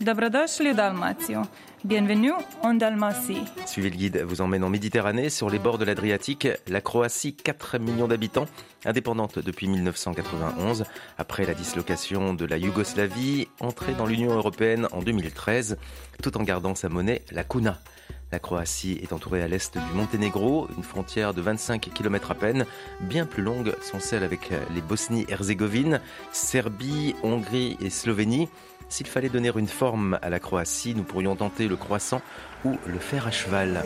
[0.00, 1.42] Dobrodošli u Dalmaciju.
[1.84, 2.32] Bienvenue
[2.62, 3.44] en Dalmatie.
[3.66, 6.48] Suivez le guide, vous emmène en Méditerranée, sur les bords de l'Adriatique.
[6.68, 8.46] La Croatie, 4 millions d'habitants,
[8.86, 10.84] indépendante depuis 1991,
[11.18, 15.76] après la dislocation de la Yougoslavie, entrée dans l'Union européenne en 2013,
[16.22, 17.78] tout en gardant sa monnaie, la kuna.
[18.32, 22.64] La Croatie est entourée à l'est du Monténégro, une frontière de 25 km à peine,
[23.00, 26.00] bien plus longue sont celles avec les Bosnie-Herzégovine,
[26.32, 28.48] Serbie, Hongrie et Slovénie.
[28.90, 32.20] S'il fallait donner une forme à la Croatie, nous pourrions tenter le croissant
[32.64, 33.84] ou le fer à cheval.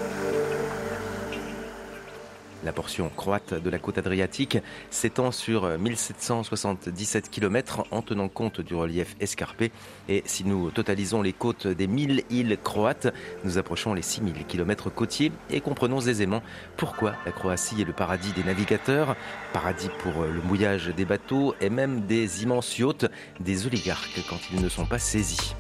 [2.65, 8.75] La portion croate de la côte adriatique s'étend sur 1777 km en tenant compte du
[8.75, 9.71] relief escarpé.
[10.09, 13.13] Et si nous totalisons les côtes des 1000 îles croates,
[13.45, 16.43] nous approchons les 6000 km côtiers et comprenons aisément
[16.77, 19.15] pourquoi la Croatie est le paradis des navigateurs,
[19.53, 23.07] paradis pour le mouillage des bateaux et même des immenses yachts
[23.41, 25.55] des oligarques quand ils ne sont pas saisis.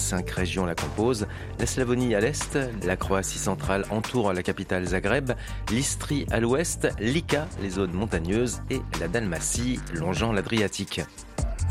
[0.00, 1.26] Cinq régions la composent.
[1.58, 5.32] La Slavonie à l'est, la Croatie centrale entoure la capitale Zagreb,
[5.70, 11.02] l'Istrie à l'ouest, l'Ika, les zones montagneuses et la Dalmatie longeant l'Adriatique.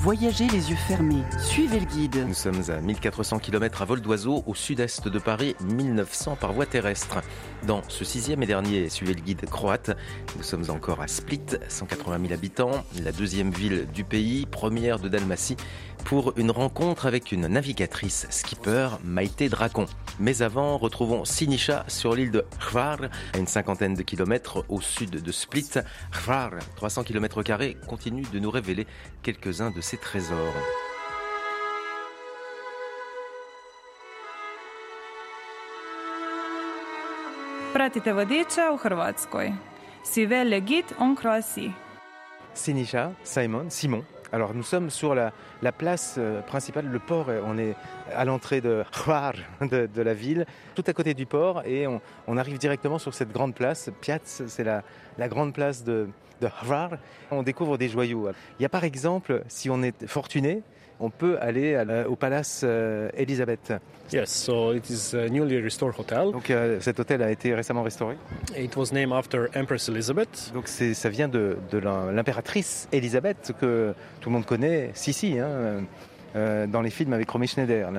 [0.02, 2.24] Voyagez les yeux fermés, suivez le guide.
[2.26, 6.66] Nous sommes à 1400 km à vol d'oiseau au sud-est de Paris, 1900 par voie
[6.66, 7.22] terrestre.
[7.64, 9.92] Dans ce sixième et dernier Suivez le guide croate,
[10.38, 15.10] nous sommes encore à Split, 180 000 habitants, la deuxième ville du pays, première de
[15.10, 15.58] Dalmatie,
[16.06, 19.86] pour une rencontre avec une navigatrice skipper, Maïté Dracon.
[20.20, 23.00] Mais avant, retrouvons Sinisha sur l'île de Hvar,
[23.34, 25.70] à une cinquantaine de kilomètres au sud de Split.
[26.12, 27.44] Hvar, 300 km
[27.88, 28.88] continue de nous révéler
[29.24, 30.38] quelques-uns de ses trésors.
[37.74, 39.52] Pratite vodiča u Hrvatskoj.
[40.98, 41.72] En Croatie.
[42.54, 44.04] Sinisha, Simon, Simon.
[44.32, 47.76] Alors nous sommes sur la, la place euh, principale, le port, on est
[48.14, 48.84] à l'entrée de
[49.62, 50.46] de, de, la ville,
[50.76, 53.90] tout à côté du port, et on, arrive directement sur cette grande place.
[54.02, 54.84] Piaz, c'est la,
[55.18, 56.08] la, grande place de,
[56.42, 56.92] de Hvar.
[57.32, 58.30] On découvre des joyaux.
[58.60, 60.62] Il y a par exemple, si on est fortuné,
[61.00, 63.74] on peut aller à au palace euh, Elisabeth.
[64.12, 66.32] Yes, so it is a newly restored hotel.
[66.32, 68.16] Donc euh, cet hôtel a été récemment restauré.
[68.58, 70.52] It was named after Empress Elizabeth.
[70.54, 75.38] Donc ça vient de, de l'impératrice Elisabeth que tout le monde connaît, si si.
[75.40, 75.84] Hein,
[76.36, 77.90] euh, dans les films avec Romy Schneider,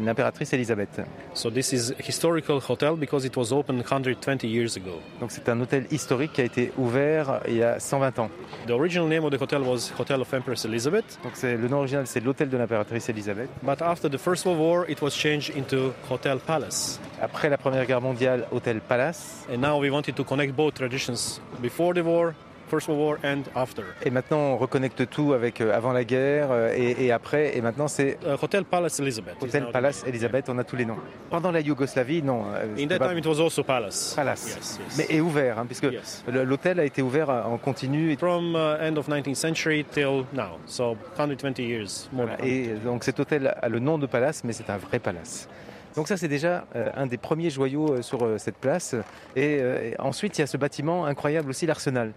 [0.00, 1.00] l'impératrice Elisabeth.
[1.34, 5.00] So this is a historical hotel because it was opened 120 years ago.
[5.20, 8.30] Donc c'est un hôtel historique qui a été ouvert il y a 120 ans.
[8.66, 11.18] The original name of the hotel was Hotel of Empress Elizabeth.
[11.22, 13.48] Donc c'est le nom original c'est l'hôtel de l'impératrice Elisabeth.
[13.62, 17.00] But after the First World War, it was changed into Hotel Palace.
[17.20, 19.46] Après la Première Guerre mondiale, Hôtel Palace.
[19.52, 22.34] And now we wanted to connect both traditions before the war
[22.68, 23.82] First World War and after.
[24.04, 27.56] Et maintenant, on reconnecte tout avec euh, avant la guerre euh, et, et, après.
[27.56, 29.36] Et maintenant, c'est uh, Hotel Palace Elizabeth.
[29.42, 30.48] Hotel Palace Elizabeth.
[30.48, 30.98] On a tous les noms.
[31.30, 32.44] Pendant la Yougoslavie, non.
[32.54, 33.08] Euh, In that pas...
[33.08, 34.14] time, it was also Palace.
[34.14, 34.54] Palace.
[34.56, 34.98] Yes, yes.
[34.98, 36.24] Mais est ouvert, hein, puisque yes.
[36.28, 38.16] l'hôtel a été ouvert en continu.
[38.18, 42.08] From uh, end of 19th century till now, so 120 years.
[42.12, 42.44] More voilà.
[42.44, 45.48] Et donc cet hôtel a le nom de palace, mais c'est un vrai palace.
[45.98, 48.94] Donc ça, c'est déjà euh, un des premiers joyaux euh, sur euh, cette place.
[49.34, 49.60] Et,
[49.98, 52.12] ensuite, il y a ce bâtiment incroyable aussi, l'Arsenal.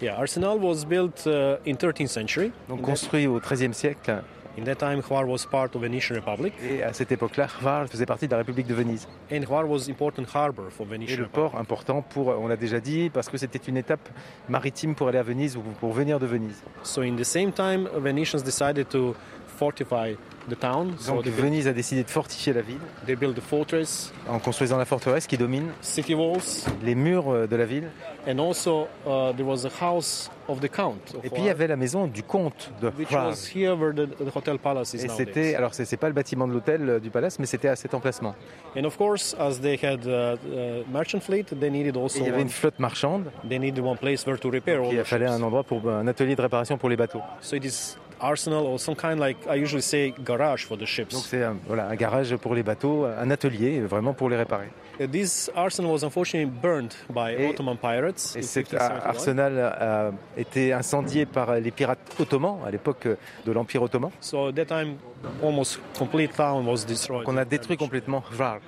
[0.00, 2.50] Yeah, Arsenal was built uh, in 13th century.
[2.70, 4.22] Donc construit au XIIIe siècle.
[4.58, 6.54] In that time, Hvar was part of Venetian Republic.
[6.62, 9.06] Et à cette époque-là, Hvar faisait partie de la République de Venise.
[9.30, 12.80] And Hvar was important harbor for Venetian Et le port important pour, on l'a déjà
[12.80, 14.08] dit, parce que c'était une étape
[14.48, 16.62] maritime pour aller à Venise ou pour venir de Venise.
[16.84, 19.14] So in the same time, Venetians decided to
[19.58, 20.14] fortify
[20.48, 20.94] the town.
[21.06, 22.80] Donc so Venise a décidé de fortifier la ville.
[23.06, 24.12] They built a fortress.
[24.28, 25.70] En construisant la forteresse qui domine.
[25.80, 26.66] City walls.
[26.82, 27.88] Les murs de la ville.
[28.28, 31.14] And also uh, there was a house of the count.
[31.14, 33.94] Of Et puis il y avait la maison du comte de Which was here where
[33.94, 37.00] the, the hotel palace is Et c'était, alors c'est pas le bâtiment de l'hôtel euh,
[37.00, 38.34] du palace, mais c'était à cet emplacement.
[38.76, 42.18] And of course, as they had uh, uh, merchant fleet, they needed also.
[42.18, 43.30] Et il y avait une flotte marchande.
[43.48, 46.34] They needed one place where to repair all Il fallait un endroit pour un atelier
[46.34, 47.22] de réparation pour les bateaux.
[47.40, 51.14] So it is arsenal or some kind like I usually say garage for the ships.
[51.14, 54.68] Donc c'est un, voilà, un garage pour les bateaux, un atelier vraiment pour les réparer.
[55.12, 59.06] This arsenal was unfortunately burned by Et- Ottoman pirates Et cet 1571.
[59.06, 63.06] arsenal a été incendié par les pirates ottomans à l'époque
[63.44, 64.10] de l'Empire ottoman.
[64.20, 64.96] So at that time,
[65.42, 67.24] almost complete town was destroyed.
[67.24, 68.22] qu'on a détruit complètement.
[68.32, 68.60] Hvar.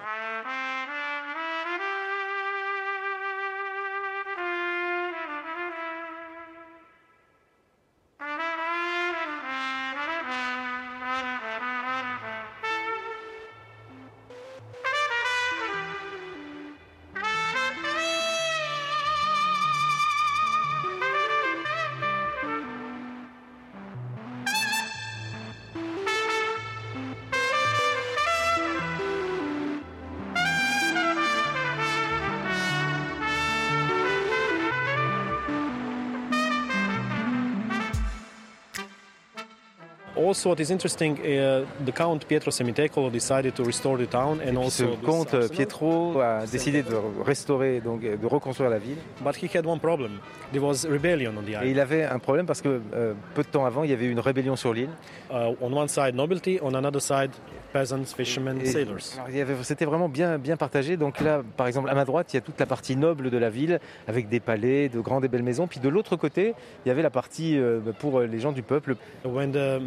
[44.71, 45.49] Ce comte arsenal.
[45.51, 48.97] Pietro a décidé de restaurer, donc de reconstruire la ville.
[49.25, 50.13] But he had one problem.
[50.53, 51.67] There was rebellion on the Et island.
[51.69, 54.11] il avait un problème parce que euh, peu de temps avant, il y avait eu
[54.11, 54.89] une rébellion sur l'île.
[55.31, 56.59] On one side, nobility.
[56.63, 57.31] On another side,
[57.73, 58.97] peasants, fishermen, Et- sailors.
[59.17, 60.97] alors, il y avait- C'était vraiment bien, bien partagé.
[60.97, 63.37] Donc là, par exemple, à ma droite, il y a toute la partie noble de
[63.39, 65.67] la ville, avec des palais, de grandes et belles maisons.
[65.67, 66.55] Puis de l'autre côté,
[66.85, 68.97] il y avait la partie euh, pour les gens du peuple.
[69.25, 69.83] When the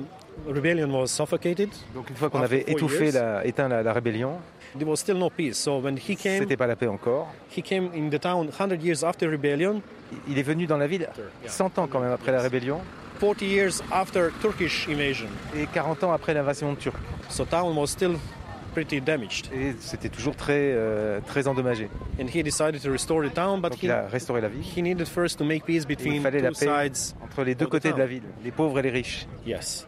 [1.93, 4.37] Donc une fois qu'on avait étouffé, la, éteint la, la rébellion,
[4.77, 5.55] there was still no peace.
[5.57, 7.27] So when he came, c'était pas la paix encore.
[7.55, 9.81] he came in the town 100 years after rebellion,
[10.27, 11.07] Il est venu dans la ville
[11.45, 12.79] 100 ans quand même après la rébellion
[13.19, 15.27] 40 years after Turkish invasion.
[15.55, 16.97] et 40 ans après l'invasion turque.
[17.29, 18.15] So town was still
[18.73, 19.47] pretty damaged.
[19.53, 21.89] Et c'était toujours très, euh, très endommagé.
[22.19, 24.63] And he decided to restore the town, but Donc he, il a restauré la ville.
[24.63, 27.15] he needed first to make peace Et between il fallait la paix sides.
[27.23, 29.27] entre les deux côtés de la ville, les pauvres et les riches.
[29.45, 29.85] Yes.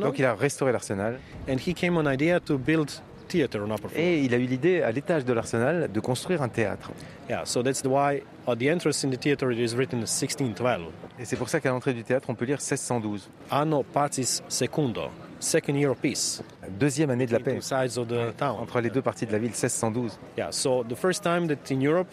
[0.00, 1.18] Donc il a restauré l'arsenal
[1.48, 2.90] and he came on idea to build
[3.28, 3.92] theater on upper floor.
[3.96, 6.90] et il a eu l'idée à l'étage de l'arsenal de construire un théâtre.
[7.28, 10.92] Yeah, so that's why at the entrance in the theater it is written 1612.
[11.18, 15.10] Et c'est pour ça qu'à l'entrée du théâtre, on peut lire 1612, Anno Pacis Secundo,
[15.40, 16.42] second year of peace.
[16.78, 18.56] deuxième année de la paix, Two sides of the town.
[18.60, 20.18] entre les deux parties de la ville, 1612.
[20.38, 22.08] Yeah, so the first time that in Europe,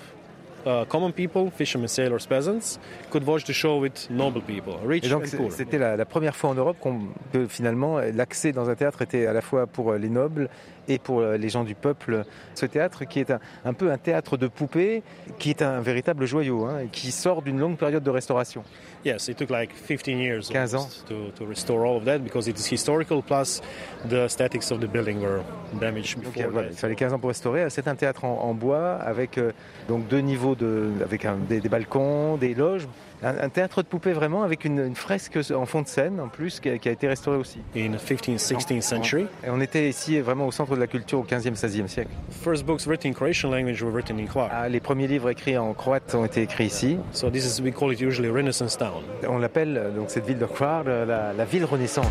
[0.66, 2.80] uh, common people, fishermen, sailors, peasants,
[3.10, 5.52] could watch the show with noble people, rich Et donc and poor.
[5.52, 9.26] c'était la, la première fois en Europe qu'on- que finalement l'accès dans un théâtre était
[9.28, 10.50] à la fois pour les nobles
[10.88, 12.24] et pour les gens du peuple.
[12.56, 15.04] Ce théâtre qui est un, un peu un théâtre de poupées,
[15.40, 18.64] qui est un véritable joyau, hein, qui sort d'une longue période de restauration.
[19.06, 22.48] Yes, it took like 15 years 15 almost to, to restore all of that because
[22.48, 23.62] it is historical, plus
[24.08, 25.42] the statics of the building were
[25.80, 27.70] damaged before euh, voilà, il fallait 15 ans pour restaurer.
[27.70, 29.52] C'est un théâtre en, en bois avec euh,
[29.90, 32.88] donc deux niveaux de, avec un- des, des balcons, des loges.
[33.24, 36.28] Un, un théâtre de poupées vraiment avec une, une fresque en fond de scène en
[36.28, 37.60] plus qui a, qui a été restaurée aussi.
[37.76, 41.24] In 15th, 16th century, Et on était ici vraiment au centre de la culture au
[41.24, 42.10] 15e, 16e siècle.
[42.44, 44.26] first books written in Croatian language were written in.
[44.52, 46.98] Ah, les premiers livres écrits en croate ont été écrits ici.
[47.12, 49.04] So this is we call it usually Renaissance town.
[49.28, 52.06] On l'appelle euh, donc cette ville de Hvar euh, la, la ville Renaissance.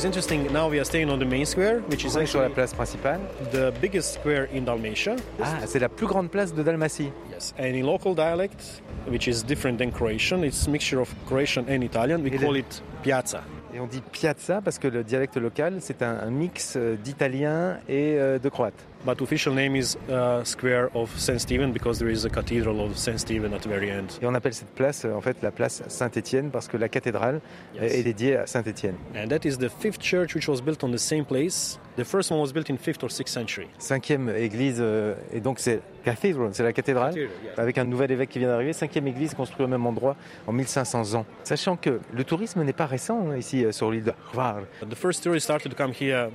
[0.00, 2.72] Is interesting now we are staying on the main square, which is sur la place
[2.72, 3.20] principale?
[3.52, 5.16] the biggest square in Dalmatia.
[5.42, 7.12] Ah, c'est la plus grande place de Dalmatie.
[7.30, 7.52] Yes.
[7.58, 11.82] And in local dialect, which is different than Croatian, it's a mixture of Croatian and
[11.82, 12.22] Italian.
[12.22, 13.42] We Et call le- it piazza.
[13.74, 17.78] Et on dit piazza parce que le dialecte local, c'est un, un mix euh, d'italien
[17.88, 18.74] et euh, de croate.
[19.02, 21.40] But official name is uh, Square of St.
[21.40, 23.18] Stephen because there is a cathedral of St.
[23.18, 24.18] Stephen at the very end.
[24.20, 27.40] Et on appelle cette place euh, en fait la place Saint-Étienne parce que la cathédrale
[27.76, 27.94] euh, Yes.
[27.94, 28.96] est dédiée à Saint-Étienne.
[29.16, 31.78] And that is the fifth church which was built on the same place.
[31.96, 33.68] The first one was built in 5th or 6th century.
[33.78, 37.52] Cinquième église, euh, et donc c'est cathedral, c'est la cathédrale, Cathedral, yeah.
[37.56, 38.74] avec un nouvel évêque qui vient d'arriver.
[38.74, 40.14] Cinquième église construite au même endroit
[40.46, 41.24] en 1500 ans.
[41.42, 44.60] Sachant que le tourisme n'est pas récent hein, ici sur l'île de Hvar.
[44.88, 46.28] The first tourists started to come here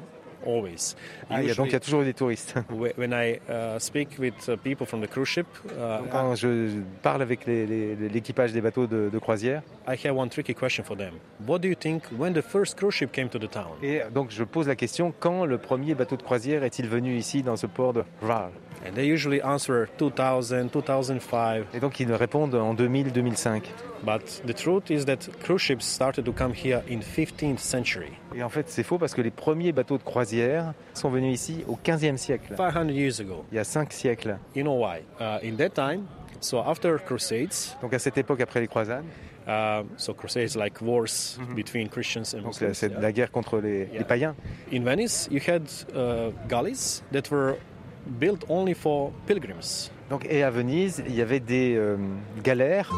[0.46, 0.96] always.
[1.30, 2.56] Ah, il y a- donc il y a toujours des touristes.
[2.70, 6.70] Wh- When I uh, speak with uh, people from the cruise ship, uh, Quand je
[7.02, 11.14] parle avec l'équipage des bateaux de, de croisière, I have one tricky question for them.
[11.48, 13.74] What do you think when the first cruise ship came to the town?
[13.82, 17.42] et donc je pose la question quand le premier bateau de croisière est-il venu ici
[17.44, 18.50] dans ce port de Hvar
[18.88, 21.64] And they usually answer 2000, 2005.
[21.74, 23.64] Et donc ils répondent en 2000-2005.
[24.04, 28.44] But the truth is that cruise ships started to come here in 15th century, Et
[28.44, 30.35] en fait c'est faux parce que les premiers bateaux de croisière
[30.94, 33.46] sont venus ici au 15e siècle, 500 years ago.
[33.51, 34.38] il y a 5 siècles.
[34.56, 35.00] You know why?
[35.20, 36.04] Uh, in that time,
[36.39, 39.06] so after Crusades, Donc à cette époque après les croisades,
[39.48, 42.74] uh, so Crusades like wars between Christians and donc Muslims.
[42.74, 43.00] c'est yeah?
[43.00, 44.04] la guerre contre les, les Yeah.
[44.04, 44.36] païens.
[44.74, 45.63] In Venice, you had
[45.96, 47.56] uh, galleys that were
[48.20, 49.89] built only for pilgrims.
[50.10, 51.98] Donc, et à Venise, il y avait des euh,
[52.44, 52.92] galères.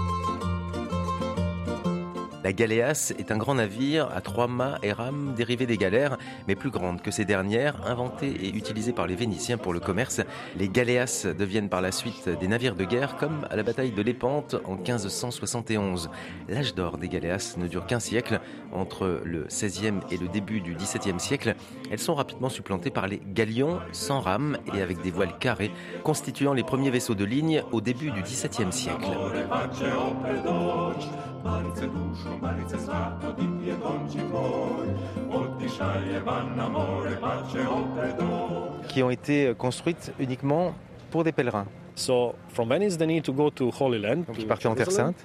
[2.47, 6.55] La galéasse est un grand navire à trois mâts et rames dérivé des galères, mais
[6.55, 10.21] plus grande que ces dernières, inventées et utilisées par les Vénitiens pour le commerce.
[10.55, 14.01] Les galéasses deviennent par la suite des navires de guerre, comme à la bataille de
[14.01, 16.09] Lépante en 1571.
[16.47, 18.39] L'âge d'or des galéasses ne dure qu'un siècle.
[18.71, 21.53] Entre le XVIe et le début du XVIIe siècle,
[21.91, 25.71] elles sont rapidement supplantées par les galions sans rames et avec des voiles carrées,
[26.05, 29.09] constituant les premiers vaisseaux de ligne au début du XVIIe siècle.
[38.87, 40.73] Qui ont été construites uniquement
[41.11, 41.65] pour des pèlerins.
[41.95, 44.91] So from Venice, they need to go to Holy Land, Donc ils partaient en Terre
[44.91, 45.15] Sainte,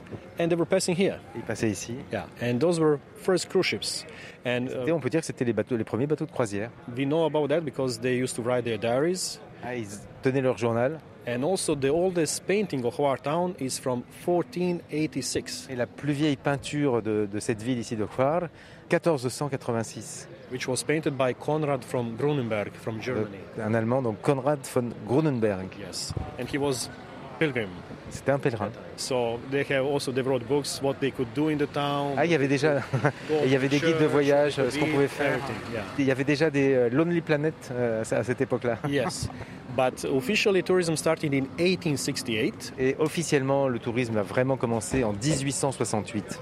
[0.40, 1.19] and they were passing here.
[1.37, 1.97] ils passaient ici.
[2.11, 4.07] Yeah, and those were first cruise ships,
[4.47, 6.71] and Et uh, on peut dire que c'était les, bateaux, les premiers bateaux de croisière.
[6.97, 9.38] we know about that because they used to write their diaries.
[9.62, 9.87] Ah, ils
[10.23, 10.99] tenaient leur journal.
[11.26, 16.37] And also, the oldest painting of our town is from 1486, Et la plus vieille
[16.37, 18.49] peinture de, de cette ville ici de Hvar,
[18.91, 20.29] 1486.
[20.50, 23.38] which was painted by Konrad from Grunenberg, from Germany.
[23.59, 25.69] Un Allemand, donc Konrad von Grunenberg.
[25.79, 26.91] Yes, and he was
[27.38, 27.69] pilgrim.
[28.11, 28.71] C'était un pèlerin.
[28.97, 32.12] So they have also they wrote books what they could do in the town.
[32.19, 32.83] Ah, il y avait déjà,
[33.45, 35.38] il y avait des guides de voyage, ce qu'on pouvait faire.
[35.73, 35.83] yeah.
[35.99, 38.76] il y avait déjà des euh, Lonely Planet euh, à cette époque-là.
[38.88, 39.31] yes,
[39.76, 46.38] but officially tourism started in 1868 Et officiellement, le tourisme a vraiment commencé en 1868.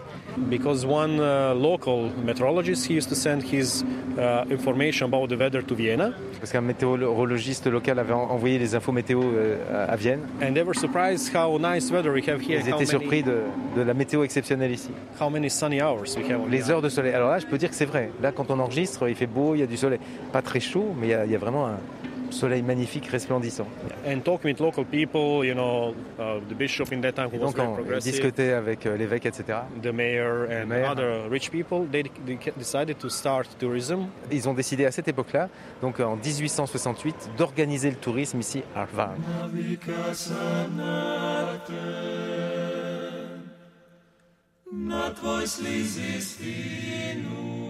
[0.49, 3.85] because one uh, local meteorologist he used to send his
[4.17, 6.11] uh, information about the weather to Vienna,
[6.41, 10.21] Parce qu'un météorologiste local avait en- envoyé les infos météo euh, à Vienne.
[10.43, 13.39] and they were surprised how nice weather we have here, Ils étaient surpris de,
[13.77, 14.91] de la météo exceptionnelle ici.
[15.21, 16.49] how many sunny hours we have.
[16.51, 17.13] Les heures de soleil.
[17.13, 18.11] Alors là, je peux dire que c'est vrai.
[18.23, 19.99] Là, quand on enregistre, il fait beau, il y a du soleil.
[20.33, 21.79] Pas très chaud, mais il y a, il y a vraiment un
[22.33, 23.67] soleil magnifique, resplendissant.
[24.05, 25.95] and talking with local people, you know,
[26.49, 29.61] the bishop in that time who Et was donc, on discutait avec euh, l'évêque, etc.
[29.83, 30.91] the mayor and mayor.
[30.91, 32.05] other rich people, they,
[32.57, 34.07] decided to start tourism.
[34.31, 35.49] Ils ont décidé à cette époque-là,
[35.83, 38.87] donc en 1868, d'organiser le tourisme ici à
[45.15, 47.70] tvoj slizi stinu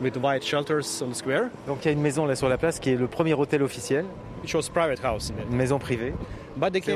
[0.00, 2.58] with white shelters on the square, Donc il y a une maison là sur la
[2.58, 4.04] place qui est le premier hôtel officiel,
[4.42, 5.46] which was private house in it.
[5.50, 6.12] une maison privée.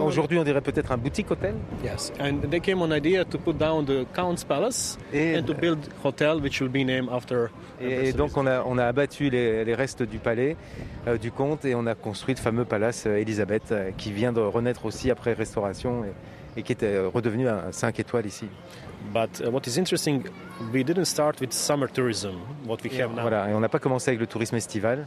[0.00, 1.54] Aujourd'hui, on dirait peut-être un boutique hôtel.
[1.82, 5.54] yes, and they came on idea to put down the count's palace Et, and to
[5.54, 7.48] build hotel which will be named after.
[7.80, 10.56] et donc on a, on a abattu les, les restes du palais
[11.08, 14.32] euh, du comte et on a construit le fameux palace euh, Elisabeth euh, qui vient
[14.32, 18.46] de renaître aussi après restauration et, et qui était redevenu un 5 étoiles ici.
[19.12, 20.22] But uh, what is interesting,
[20.72, 22.36] we didn't start with summer tourism,
[22.66, 23.22] what we Et have now.
[23.22, 25.06] voilà, et on n'a pas commencé avec le tourisme estival,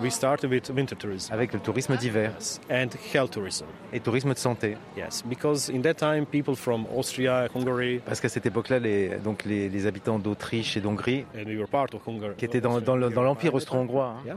[0.00, 3.66] We started with winter tourism avec le tourisme d'hiver yes, and health tourism.
[3.92, 4.76] et tourisme de santé.
[4.96, 9.44] Yes, because in that time, people from Austria, Hungary, Parce qu'à cette époque-là, les, donc
[9.44, 12.80] les, les habitants d'Autriche et d'Hongrie, and we were part of Hungary, qui étaient dans,
[12.80, 14.36] dans dans l'Empire austro-hongrois, hein, Yeah,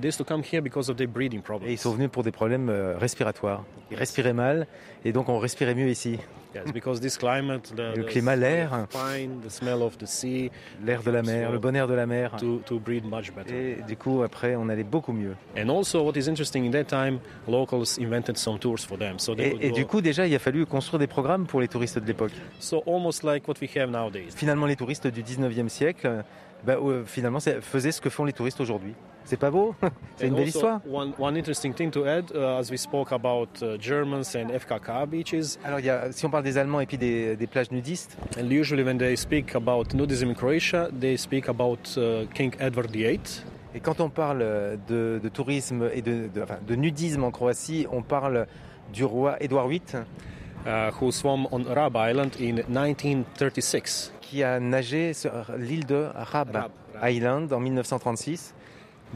[0.00, 1.70] they used to come here because of their breathing et problems.
[1.70, 3.64] ils sont venus pour des problèmes euh, respiratoires.
[3.90, 4.66] Ils respiraient mal
[5.04, 6.18] et donc on respirait mieux ici.
[6.54, 10.50] Yes, because this climate, the, Le the climat, l'air, the of the sea,
[10.84, 12.36] l'air de la mer, le bon air de la mer.
[12.36, 13.78] to, to breathe much better.
[13.78, 15.34] Et du coup, après, on allait beaucoup mieux.
[15.56, 17.18] And also, what is interesting in that time,
[17.48, 20.38] locals invented some tours for them, so they could Et, du coup, déjà, il a
[20.38, 22.32] fallu construire des programmes pour les touristes de l'époque.
[22.60, 24.32] so almost like what we have nowadays.
[24.34, 26.24] Finalement, les touristes du 19e siècle,
[26.64, 28.94] bah, euh, finalement, faisaient ce que font les touristes aujourd'hui.
[29.24, 29.74] C'est pas beau?
[30.16, 30.80] C'est une belle histoire.
[30.90, 35.06] One, one interesting thing to add, uh, as we spoke about uh, Germans and FKK
[35.08, 37.70] beaches, Alors, il y a, si on parle des Allemands et puis des, des plages
[37.70, 42.54] nudistes, and usually when they speak about nudism in Croatia, they speak about uh, King
[42.60, 43.20] Edward VIII.
[43.74, 44.40] et quand on parle
[44.88, 48.46] de, de tourisme et de, de- enfin, de nudisme en Croatie, on parle
[48.92, 49.80] du roi Édouard VIII
[50.66, 54.12] uh, who swam on Rab Island in 1936.
[54.20, 57.10] qui a nagé sur l'île de Rab, Rab, Rab.
[57.10, 58.53] Island en 1936.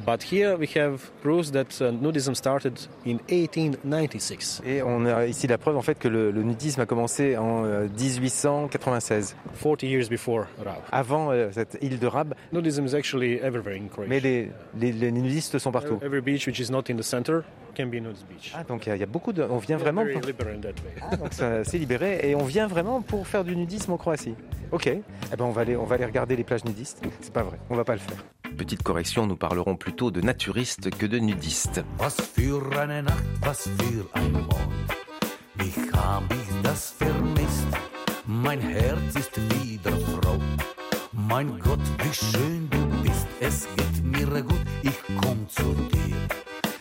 [0.07, 5.47] But here we have proofs that uh, nudism started in 1896, Et on a ici
[5.47, 10.09] la preuve en fait que le, le nudisme a commencé en euh, 1896, 40 years
[10.09, 10.76] before Rab.
[10.93, 12.35] avant euh, cette île de Rab.
[12.52, 14.09] Nudism is actually everywhere in Croatia.
[14.09, 15.99] Mais les, les- les nudistes sont partout.
[16.02, 17.43] Every beach which is not in the center
[17.76, 18.52] can be nudist beach.
[18.57, 19.43] Ah, donc il y y a beaucoup de.
[19.43, 20.05] On vient vraiment.
[20.05, 20.21] Pour.
[21.11, 24.35] Ah, donc s'est libéré et on vient vraiment pour faire du nudisme en Croatie.
[24.73, 24.87] Ok.
[24.87, 25.02] Eh
[25.37, 27.02] ben on va aller, on va aller regarder les plages nudistes.
[27.21, 27.59] C'est pas vrai.
[27.71, 28.19] On va pas le faire.
[28.59, 31.85] Petite correction, nous parlerons plutôt de naturistes que de nudistes.
[31.97, 34.88] Was für eine Nacht, was für ein Mond.
[35.55, 37.69] Wie hab ich das vermisst?
[38.27, 40.41] Mein Herz ist wieder froh.
[41.12, 43.29] Mein Gott, wie schön du bist.
[43.41, 46.17] Es geht mir gut, ich komm zu dir.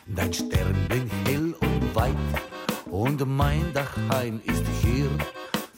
[0.07, 2.15] Dein Stern blinkt hell und weit.
[2.89, 5.09] Und mein Dachheim ist hier.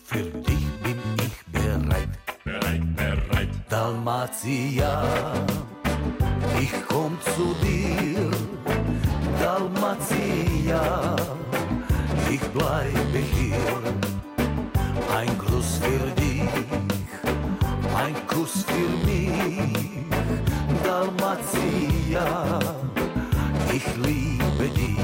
[0.06, 2.10] Für dich bin ich bereit.
[2.46, 3.50] Bereit, bereit.
[3.70, 5.03] Dalmatia,
[9.39, 11.16] Dalmatia,
[12.30, 13.56] ich bleibe hier.
[15.16, 16.50] Ein Gruß für dich,
[17.96, 19.32] ein Kuss für mich.
[20.84, 22.60] Dalmatia,
[23.74, 25.00] ich liebe dich.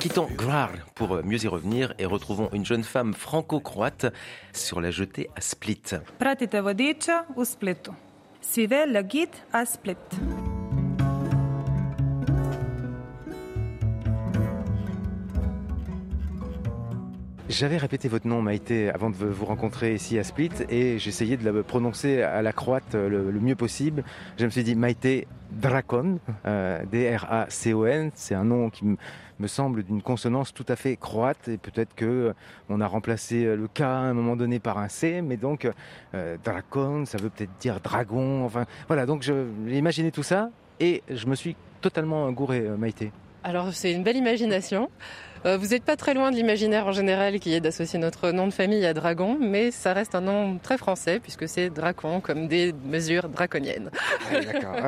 [0.00, 4.06] Quittons Grar pour mieux y revenir et retrouvons une jeune femme franco-croate
[4.52, 6.00] sur la jetée à Split.
[6.18, 8.07] Pratite vodiča u Splitu.
[8.40, 9.96] Sive legit a Split.
[17.48, 21.48] J'avais répété votre nom, Maïté, avant de vous rencontrer ici à Split, et j'essayais de
[21.50, 24.04] le prononcer à la croate euh, le, le mieux possible.
[24.38, 28.10] Je me suis dit Maïté Dracon, euh, D-R-A-C-O-N.
[28.14, 28.96] C'est un nom qui m-
[29.40, 32.32] me semble d'une consonance tout à fait croate, et peut-être que euh,
[32.68, 35.68] on a remplacé euh, le K à un moment donné par un C, mais donc
[36.14, 38.44] euh, Dracon, ça veut peut-être dire dragon.
[38.44, 39.06] Enfin, voilà.
[39.06, 39.34] Donc j'ai
[39.68, 43.12] imaginé tout ça, et je me suis totalement gouré, euh, Maïté.
[43.44, 44.90] Alors c'est une belle imagination.
[45.46, 48.48] Euh, vous n'êtes pas très loin de l'imaginaire en général qui est d'associer notre nom
[48.48, 52.48] de famille à dragon, mais ça reste un nom très français puisque c'est dracon comme
[52.48, 53.90] des mesures draconiennes.
[54.32, 54.40] Ah,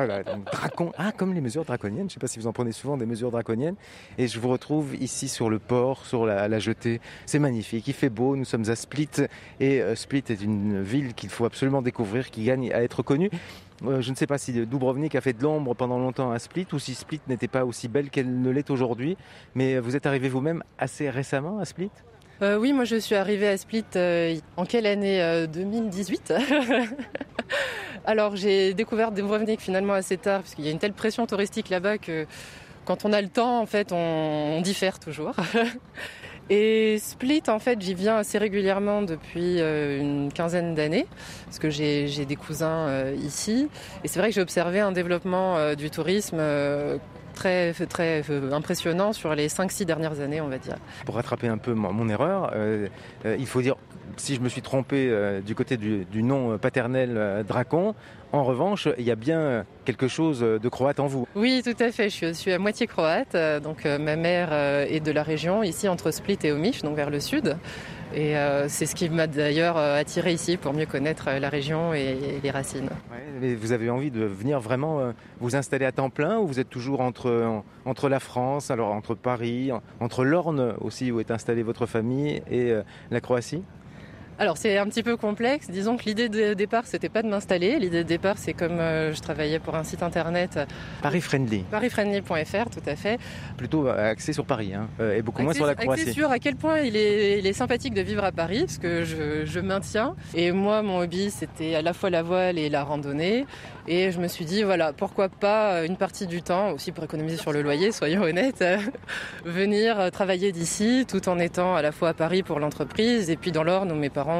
[0.05, 0.25] D'accord.
[0.25, 0.91] Donc dracon.
[0.97, 2.01] Ah, comme les mesures draconiennes.
[2.01, 3.75] Je ne sais pas si vous en prenez souvent des mesures draconiennes.
[4.17, 6.99] Et je vous retrouve ici sur le port, sur la, la jetée.
[7.25, 7.87] C'est magnifique.
[7.87, 8.35] Il fait beau.
[8.35, 9.09] Nous sommes à Split.
[9.61, 13.29] Et euh, Split est une ville qu'il faut absolument découvrir, qui gagne à être connue.
[13.85, 16.67] Euh, je ne sais pas si Dubrovnik a fait de l'ombre pendant longtemps à Split
[16.73, 19.17] ou si Split n'était pas aussi belle qu'elle ne l'est aujourd'hui.
[19.55, 21.91] Mais vous êtes arrivé vous-même assez récemment à Split?
[22.41, 26.33] Euh, oui, moi je suis arrivée à Split euh, en quelle année Euh, 2018
[28.05, 31.69] Alors j'ai découvert Dubrovnik finalement assez tard parce qu'il y a une telle pression touristique
[31.69, 32.25] là-bas que
[32.85, 35.35] quand on a le temps, en fait, on diffère toujours.
[36.53, 41.07] Et Split, en fait, j'y viens assez régulièrement depuis euh, une quinzaine d'années,
[41.45, 43.69] parce que j'ai des cousins euh, ici.
[44.03, 46.41] Et c'est vrai que j'ai observé un développement euh, du tourisme
[47.41, 50.75] très, très euh, impressionnant sur les 5-6 dernières années, on va dire.
[51.05, 52.87] Pour rattraper un peu mon, mon erreur, euh,
[53.25, 53.75] euh, il faut dire,
[54.17, 57.95] si je me suis trompé euh, du côté du, du nom paternel Dracon,
[58.31, 61.27] en revanche, il y a bien quelque chose de croate en vous.
[61.35, 62.09] Oui, tout à fait.
[62.09, 63.35] Je suis, je suis à moitié croate.
[63.61, 67.19] Donc, ma mère est de la région, ici entre Split et Omiš, donc vers le
[67.19, 67.57] sud.
[68.13, 71.49] Et euh, c'est ce qui m'a d'ailleurs euh, attiré ici pour mieux connaître euh, la
[71.49, 72.89] région et, les racines.
[73.39, 76.69] Mais vous avez envie de venir vraiment vous installer à temps plein ou vous êtes
[76.69, 81.31] toujours entre, en- entre la France, alors entre Paris, en- entre l'Orne aussi où est
[81.31, 82.73] installée votre famille et
[83.09, 83.63] la Croatie?
[84.41, 85.69] Alors c'est un petit peu complexe.
[85.69, 87.77] Disons que l'idée de départ, c'était pas de m'installer.
[87.77, 90.65] L'idée de départ, c'est comme euh, je travaillais pour un site internet, euh,
[91.03, 93.19] Paris friendly, parisfriendly.fr, tout à fait.
[93.55, 96.13] plutôt euh, axé sur Paris hein, et beaucoup moins Axé- sur la axé Croatie.
[96.13, 99.03] sur à quel point il est, il est sympathique de vivre à Paris, parce que
[99.03, 100.15] je, je maintiens.
[100.33, 103.45] Et moi, mon hobby, c'était à la fois la voile et la randonnée.
[103.87, 107.37] Et je me suis dit, voilà, pourquoi pas une partie du temps, aussi pour économiser
[107.37, 108.77] sur le loyer, soyons honnêtes, euh,
[109.45, 113.29] venir travailler d'ici, tout en étant à la fois à Paris pour l'entreprise.
[113.29, 114.30] Et puis dans l'Orne, où mes parents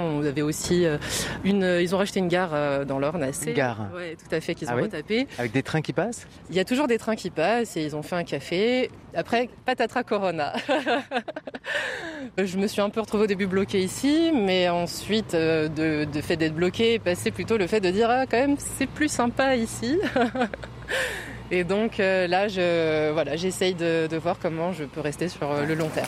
[0.41, 0.97] aussi euh,
[1.43, 3.49] une, ils ont racheté une gare euh, dans l'Orne assez.
[3.49, 5.27] Une gare Ouais, tout à fait, qu'ils Ah ont oui retapé.
[5.37, 6.27] Avec des trains qui passent?
[6.49, 8.89] Il y a toujours des trains qui passent et ils ont fait un café.
[9.13, 10.53] Après, patatras corona.
[12.37, 16.21] je me suis un peu retrouvée au début bloquée ici, mais ensuite, euh, de, de
[16.21, 19.09] fait d'être bloquée, est passé plutôt le fait de dire ah, quand même, c'est plus
[19.09, 19.99] sympa ici.
[21.53, 25.51] Et donc euh, là, je, voilà, j'essaye de, de voir comment je peux rester sur
[25.51, 26.07] euh, le long terme.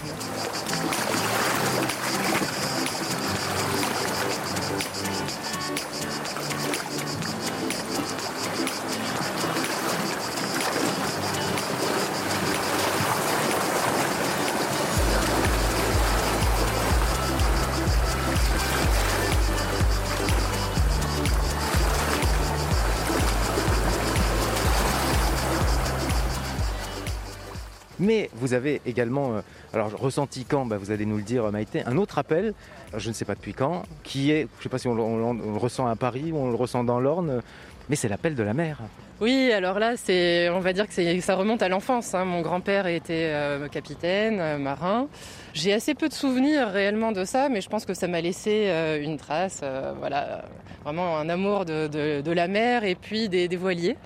[28.35, 29.41] Vous avez également, euh,
[29.73, 32.53] alors ressenti quand, bah, vous allez nous le dire Maïté, un autre appel,
[32.89, 34.93] alors, je ne sais pas depuis quand, qui est, je ne sais pas si on,
[34.95, 37.41] le- ressent à Paris ou on le ressent dans l'Orne,
[37.89, 38.79] mais c'est l'appel de la mer.
[39.19, 42.13] Oui, alors là, c'est, on va dire que ça remonte à l'enfance.
[42.13, 42.25] hein.
[42.25, 45.07] Mon grand-père était euh, capitaine, euh, marin.
[45.53, 48.65] J'ai assez peu de souvenirs réellement de ça, mais je pense que ça m'a laissé
[48.67, 49.61] euh, une trace.
[49.63, 50.45] euh, voilà,
[50.83, 53.97] vraiment un amour de, la mer et puis des voiliers.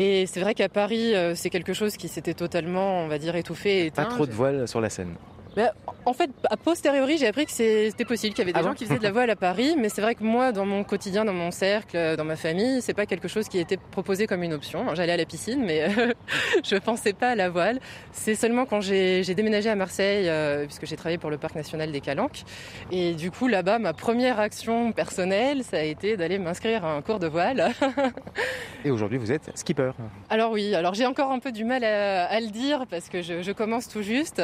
[0.00, 3.34] Et c'est vrai qu'à Paris, euh, c'est quelque chose qui s'était totalement, on va dire,
[3.34, 3.86] étouffé.
[3.86, 5.16] et Pas trop de voiles sur la Seine.
[5.58, 5.72] Ben,
[6.06, 8.68] en fait, a posteriori, j'ai appris que c'était possible, qu'il y avait des Ah gens
[8.68, 10.84] bon qui faisaient de la voile à Paris, mais c'est vrai que moi, dans mon
[10.84, 14.44] quotidien, dans mon cercle, dans ma famille, c'est pas quelque chose qui était proposé comme
[14.44, 14.94] une option.
[14.94, 16.12] J'allais à la piscine, mais euh,
[16.64, 17.80] je pensais pas à la voile.
[18.12, 21.56] C'est seulement quand j'ai j'ai déménagé à Marseille, euh, puisque j'ai travaillé pour le parc
[21.56, 22.44] national des Calanques,
[22.92, 27.02] et du coup là-bas, ma première action personnelle, ça a été d'aller m'inscrire à un
[27.02, 27.72] cours de voile.
[28.84, 29.90] Et aujourd'hui, vous êtes skipper.
[30.30, 33.22] Alors oui, alors j'ai encore un peu du mal à, à le dire parce que
[33.22, 34.40] je, je commence tout juste.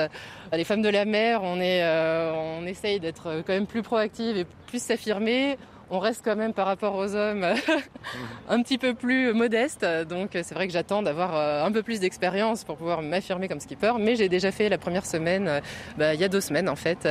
[0.53, 4.47] Les femmes de la on, est, euh, on essaye d'être quand même plus proactive et
[4.67, 5.59] plus s'affirmer.
[5.90, 7.47] On reste quand même par rapport aux hommes
[8.49, 9.85] un petit peu plus modeste.
[10.09, 13.61] Donc c'est vrai que j'attends d'avoir euh, un peu plus d'expérience pour pouvoir m'affirmer comme
[13.61, 13.93] skipper.
[13.99, 15.61] Mais j'ai déjà fait la première semaine, euh,
[15.99, 17.07] bah, il y a deux semaines en fait.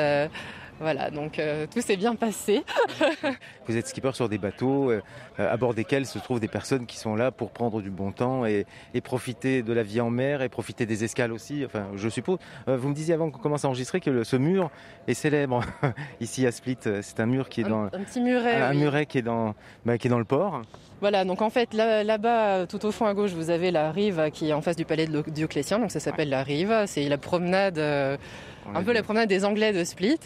[0.84, 2.64] Euh, voilà, donc euh, tout s'est bien passé.
[3.68, 5.02] Vous êtes skipper sur des bateaux euh,
[5.38, 8.46] à bord desquels se trouvent des personnes qui sont là pour prendre du bon temps
[8.46, 12.10] et, et profiter de la vie en mer et profiter des escales aussi, enfin je
[12.10, 12.38] suppose.
[12.68, 14.70] Euh, vous me disiez avant qu'on commence à enregistrer que le- ce mur
[15.08, 15.62] est célèbre
[16.20, 16.78] ici à Split.
[17.02, 17.86] C'est un mur qui est dans...
[17.86, 18.62] un petit muret.
[18.62, 18.78] un oui.
[18.80, 20.62] muret qui est dans, bah, qui est dans le port.
[21.00, 24.30] Voilà, donc en fait là- là-bas, tout au fond à gauche, vous avez la rive
[24.34, 26.74] qui est en face du palais de Dioclétien, donc ça s'appelle la rive.
[26.88, 28.18] C'est la promenade, euh,
[28.74, 30.20] un peu dit- la promenade des Anglais de Split.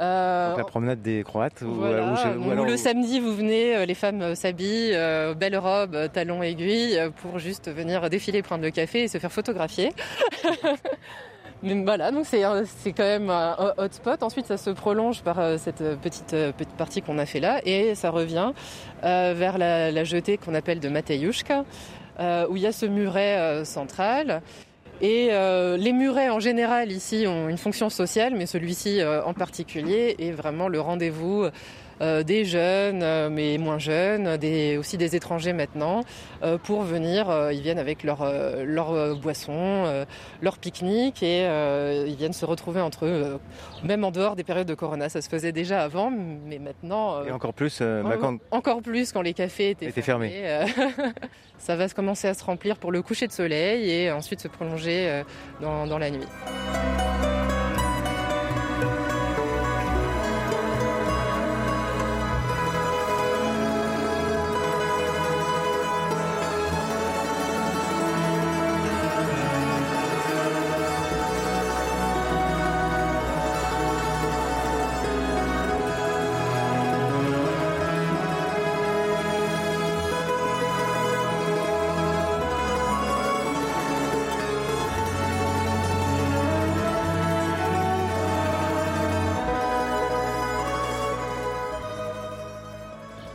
[0.00, 1.62] Euh, la promenade des Croates.
[1.62, 4.34] ou- voilà, ou je- où ou alors- le samedi vous venez, euh, les femmes euh,
[4.34, 9.04] s'habillent, euh, belles robes, euh, talons aiguilles, euh, pour juste venir défiler, prendre le café
[9.04, 9.92] et se faire photographier.
[11.62, 12.42] Mais voilà, donc c'est
[12.92, 14.22] quand même un hotspot.
[14.22, 17.40] Ensuite, ça se prolonge par euh, cette euh, petite, euh, petite partie qu'on a fait
[17.40, 18.52] là et ça revient
[19.02, 21.64] euh, vers la, la jetée qu'on appelle de Matejushka,
[22.20, 24.42] euh, où il y a ce muret euh, central.
[25.00, 29.34] Et euh, les murets en général ici ont une fonction sociale, mais celui-ci euh, en
[29.34, 31.46] particulier est vraiment le rendez-vous
[32.00, 36.02] des jeunes, euh, mais moins jeunes, des, aussi des étrangers maintenant,
[36.42, 37.30] euh, pour venir.
[37.30, 40.04] euh, ils viennent avec leur, euh, leur euh, boisson, euh,
[40.42, 43.38] leur pique-nique et euh, ils viennent se retrouver entre eux, euh,
[43.84, 45.08] même en dehors des périodes de Corona.
[45.08, 47.16] Ça se faisait déjà avant, mais maintenant.
[47.16, 50.02] euh, Et encore plus, euh, bah, en- quand- Encore plus quand les cafés étaient, Étaient
[50.02, 50.32] fermés.
[50.44, 50.66] euh,
[51.58, 54.48] ça va se commencer à se remplir pour le coucher de soleil et ensuite se
[54.48, 55.22] prolonger euh,
[55.60, 56.26] dans, dans la nuit.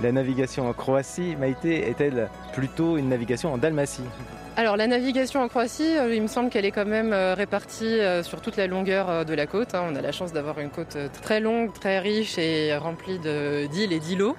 [0.10, 4.02] La navigation en Croatie, Maïté, est-elle plutôt une navigation en Dalmatie
[4.58, 8.00] Alors la navigation en Croatie, euh, il me semble qu'elle est quand même euh, répartie
[8.00, 9.76] euh, sur toute la longueur de la côte.
[9.76, 9.84] hein.
[9.88, 14.00] On a la chance d'avoir une côte très longue, très riche et remplie d'îles et
[14.00, 14.36] d'îlots.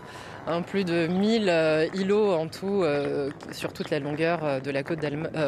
[0.46, 4.70] Hein, plus de 1000 euh, îlots en tout euh, sur toute la longueur euh, de
[4.70, 5.00] la côte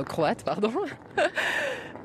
[0.06, 0.44] croate.
[0.44, 0.72] Pardon.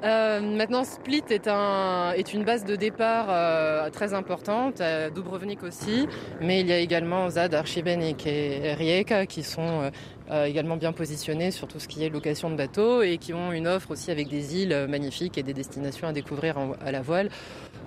[0.04, 4.80] Euh, maintenant, Split est, un, est une base de départ euh, très importante,
[5.16, 6.08] Dubrovnik aussi,
[6.40, 9.90] mais il y a également Zad, Archibenik et Rijeka qui sont
[10.30, 13.52] euh, également bien positionnés sur tout ce qui est location de bateaux et qui ont
[13.52, 17.30] une offre aussi avec des îles magnifiques et des destinations à découvrir à la voile.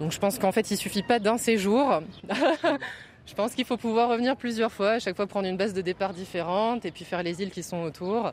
[0.00, 2.02] Donc je pense qu'en fait, il suffit pas d'un séjour.
[3.26, 5.80] Je pense qu'il faut pouvoir revenir plusieurs fois, à chaque fois prendre une base de
[5.83, 8.33] départ différente et puis faire les îles qui sont autour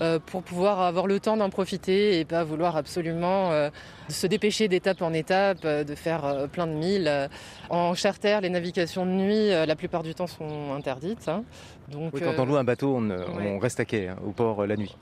[0.00, 3.68] euh, pour pouvoir avoir le temps d'en profiter et pas vouloir absolument euh,
[4.08, 7.28] se dépêcher d'étape en étape, euh, de faire plein de milles.
[7.68, 11.28] En charter, les navigations de nuit, la plupart du temps, sont interdites.
[11.28, 11.42] hein.
[11.88, 13.16] Donc, Oui, Quand on loue un bateau, on, ouais.
[13.54, 14.94] on reste à quai, hein, au port la nuit.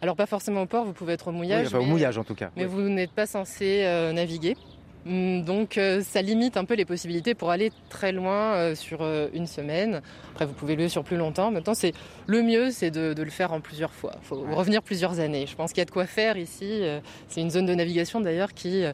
[0.00, 1.62] Alors pas forcément au port, vous pouvez être au mouillage.
[1.62, 2.50] Oui, enfin, au mais- mouillage en tout cas.
[2.56, 2.70] mais Oui.
[2.70, 3.82] vous n'êtes pas censé
[4.14, 4.56] naviguer.
[5.06, 9.02] Hum, Donc euh, ça limite un peu les possibilités pour aller très loin euh, sur
[9.02, 10.00] euh, une semaine.
[10.32, 11.50] Après vous pouvez le sur plus longtemps.
[11.50, 11.92] Maintenant c'est
[12.26, 14.12] le mieux c'est de, de le faire en plusieurs fois.
[14.22, 15.46] Il faut revenir plusieurs années.
[15.46, 16.82] Je pense qu'il y a de quoi faire ici.
[17.28, 18.84] C'est une zone de navigation d'ailleurs qui,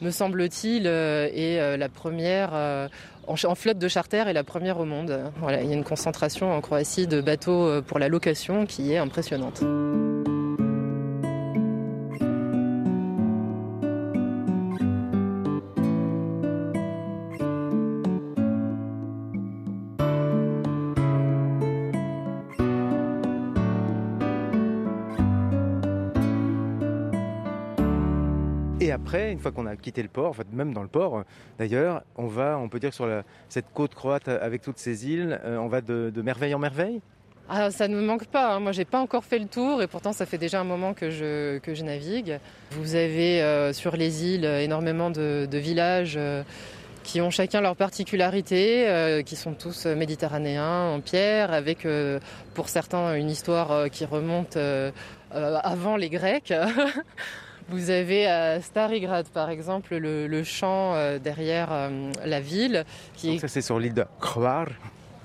[0.00, 2.52] me semble-t-il, est la première
[3.26, 5.30] en, flotte de charter et la première au monde.
[5.40, 8.98] Voilà, il y a une concentration en Croatie de bateaux pour la location qui est
[8.98, 9.62] impressionnante.
[29.40, 31.24] Fois qu'on a quitté le port, en fait, même dans le port,
[31.58, 33.08] d'ailleurs, on va, on peut dire sur
[33.48, 37.00] cette côte croate avec toutes ces îles, euh, on va de, merveille en merveille?
[37.48, 38.54] Ah, ça ne me manque pas.
[38.54, 38.60] hein.
[38.60, 41.10] Moi, j'ai pas encore fait le tour et pourtant, ça fait déjà un moment que
[41.10, 42.38] je, que je navigue.
[42.70, 46.44] Vous avez euh, sur les îles énormément de, villages euh,
[47.02, 51.88] qui ont chacun leur particularité, qui sont tous méditerranéens en pierre, avec
[52.54, 54.58] pour certains une histoire qui remonte
[55.32, 56.52] avant les Grecs.
[57.70, 63.28] Vous avez à Starigrad, par exemple, le, le champ euh, derrière euh, la ville, qui
[63.28, 64.04] est Donc ça, c'est sur l'île de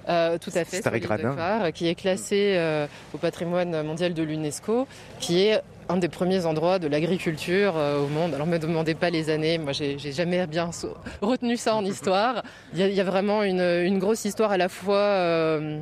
[0.08, 1.71] euh, tout à fait, Starigrad, hein.
[1.71, 4.88] Qui est classé euh, au patrimoine mondial de l'UNESCO,
[5.19, 8.36] qui est un des premiers endroits de l'agriculture euh, au monde.
[8.36, 12.43] Alors, me demandez pas les années, moi, j'ai jamais bien so- retenu ça en histoire.
[12.73, 15.79] Il y a, il y a vraiment une, une grosse histoire à la fois euh,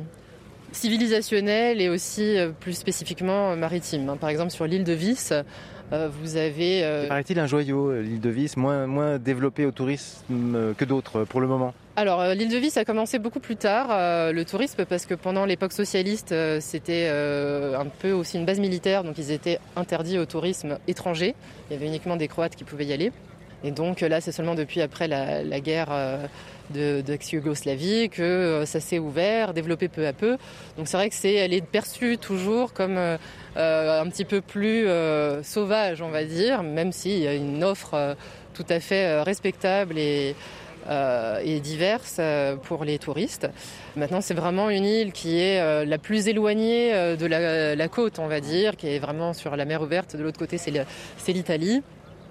[0.72, 4.16] civilisationnelle et aussi euh, plus spécifiquement euh, maritime.
[4.20, 5.42] Par exemple, sur l'île de Vis, euh,
[5.90, 10.54] vous avez euh, Paraît-il un joyau, euh, l'île de Vis, moins, moins développée au tourisme
[10.54, 11.74] euh, que d'autres euh, pour le moment.
[11.96, 15.14] Alors, euh, l'île de Vis a commencé beaucoup plus tard, euh, le tourisme, parce que
[15.14, 19.58] pendant l'époque socialiste, euh, c'était euh, un peu aussi une base militaire, donc ils étaient
[19.76, 21.34] interdits au tourisme étranger.
[21.70, 23.12] Il y avait uniquement des Croates qui pouvaient y aller.
[23.64, 26.26] Et donc là, c'est seulement depuis après la, guerre euh,
[26.70, 30.36] de, d'ex-Yougoslavie que euh, ça s'est ouvert, développé peu à peu.
[30.76, 33.16] Donc c'est vrai que c'est, elle est perçue toujours comme euh,
[33.56, 34.86] un petit peu plus
[35.42, 38.16] sauvage, on va dire, même s'il y a une offre
[38.52, 40.34] tout à fait respectable et,
[41.62, 42.20] diverse
[42.64, 43.48] pour les touristes.
[43.96, 48.40] Maintenant, c'est vraiment une île qui est la plus éloignée de la, côte, on va
[48.40, 50.16] dire, qui est vraiment sur la mer ouverte.
[50.16, 51.82] De l'autre côté, c'est l'Italie.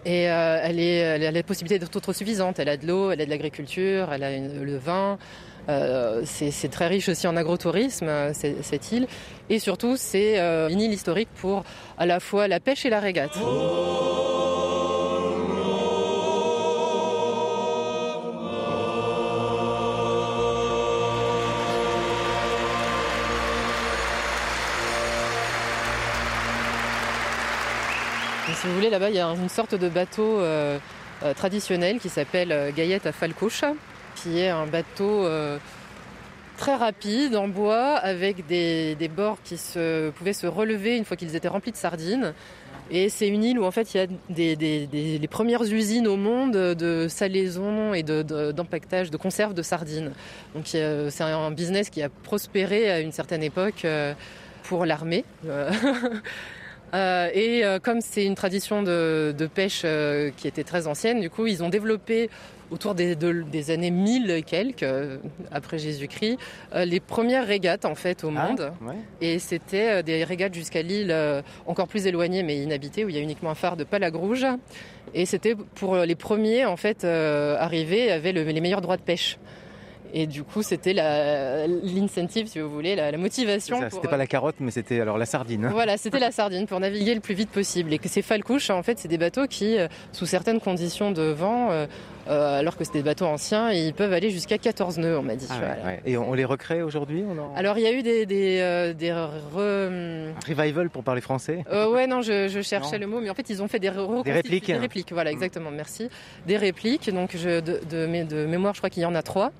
[0.06, 2.60] Et euh, elle, est, elle a la possibilité d'être autosuffisante.
[2.60, 5.18] Elle a de l'eau, elle a de l'agriculture, elle a le vin.
[5.70, 9.08] Euh, c'est très riche aussi en agrotourisme, euh, cette île.
[9.50, 11.64] Et surtout, c'est euh, une île historique pour
[11.98, 13.38] à la fois la pêche et la régate.
[13.38, 13.40] Et
[28.64, 30.80] si vous voulez, là-bas, il y a une sorte de bateau euh,
[31.24, 33.74] euh, traditionnel qui s'appelle euh, Gaillette à Falcocha,
[34.16, 35.28] qui est un bateau
[36.56, 39.60] très rapide en bois avec des, bords qui
[40.16, 42.34] pouvaient se relever une fois qu'ils étaient remplis de sardines.
[42.90, 46.16] Et c'est une île où en fait il y a des, les premières usines au
[46.16, 50.14] monde de salaison et de- de- d'empaquetage, de, conserve de sardines.
[50.56, 53.86] Donc c'est un business qui a prospéré à une certaine époque
[54.64, 55.26] pour l'armée.
[56.94, 61.20] Euh, et euh, comme c'est une tradition de, de pêche euh, qui était très ancienne,
[61.22, 62.30] du coup, ils ont développé
[62.72, 65.18] autour des, de- des années 1000 et quelques, euh,
[65.52, 66.38] après Jésus-Christ,
[66.74, 68.72] euh, les premières régates en fait au Ah, monde.
[68.82, 68.96] ouais.
[69.22, 73.20] Et c'était des régates jusqu'à l'île euh, encore plus éloignée mais inhabitée où il y
[73.20, 74.46] a uniquement un phare de Palagrouge.
[75.14, 79.02] Et c'était pour les premiers en fait euh, arrivés avaient le- les meilleurs droits de
[79.04, 79.38] pêche.
[80.16, 83.80] Et du coup, c'était l'incentive, si vous voulez, la, la motivation.
[83.92, 85.68] C'était pas la carotte, mais c'était alors la sardine.
[85.72, 87.92] voilà, c'était la sardine pour naviguer le plus vite possible.
[87.94, 91.24] Et que ces falcouches, en fait, c'est des bateaux qui, euh, sous certaines conditions de
[91.24, 91.88] vent, euh,
[92.30, 95.36] euh, alors que c'est des bateaux anciens, ils peuvent aller jusqu'à 14 nœuds, on m'a
[95.36, 95.48] dit.
[95.50, 95.84] Ah ouais, Voilà.
[95.84, 96.02] ouais.
[96.06, 99.10] Et on, les recrée aujourd'hui en- Alors, il y a eu des, des, euh, des
[99.10, 103.02] re- Revival pour parler français euh, ouais, non, je, je cherchais Non.
[103.02, 104.68] le mot, mais en fait, ils ont fait des, re- Des répliques.
[104.68, 106.10] Des répliques, voilà, exactement, merci.
[106.48, 109.22] Des répliques, donc je, de, de, mé- de mémoire, je crois qu'il y en a
[109.22, 109.52] trois.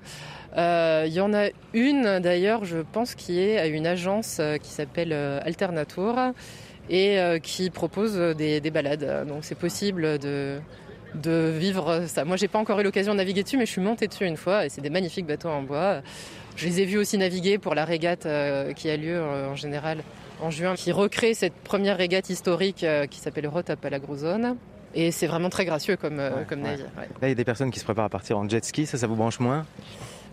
[0.56, 4.56] Euh, il y en a une, d'ailleurs, je pense, qui est à une agence euh,
[4.56, 6.16] qui s'appelle euh, Alternatour
[6.90, 9.26] et euh, qui propose des, des balades.
[9.26, 10.58] Donc, c'est possible de
[11.14, 12.24] de vivre ça.
[12.24, 14.36] Moi, j'ai pas encore eu l'occasion de naviguer dessus, mais je suis montée dessus une
[14.36, 16.00] fois et c'est des magnifiques bateaux en bois.
[16.56, 19.54] Je les ai vus aussi naviguer pour la régate euh, qui a lieu euh, en
[19.54, 19.98] général
[20.42, 24.56] en juin, qui recrée cette première régate historique euh, qui s'appelle Rota Palagruzone.
[24.96, 26.70] Et c'est vraiment très gracieux comme, euh, Ouais, comme ouais.
[26.70, 26.86] navire.
[26.98, 27.08] ouais.
[27.22, 28.98] Là, il y a des personnes qui se préparent à partir en jet ski, ça,
[28.98, 29.64] ça vous branche moins?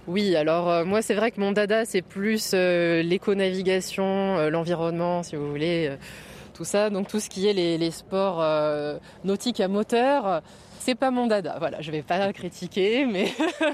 [0.08, 5.22] Oui, alors euh, moi c'est vrai que mon dada c'est plus euh, l'éco-navigation, euh, l'environnement
[5.22, 5.90] si vous voulez.
[5.90, 5.96] Euh,
[6.54, 6.90] tout ça.
[6.90, 8.44] Donc tout ce qui est les, sports
[9.24, 10.42] nautiques à moteur,
[10.82, 11.56] c'est pas mon dada.
[11.60, 13.28] Voilà, je vais pas critiquer, mais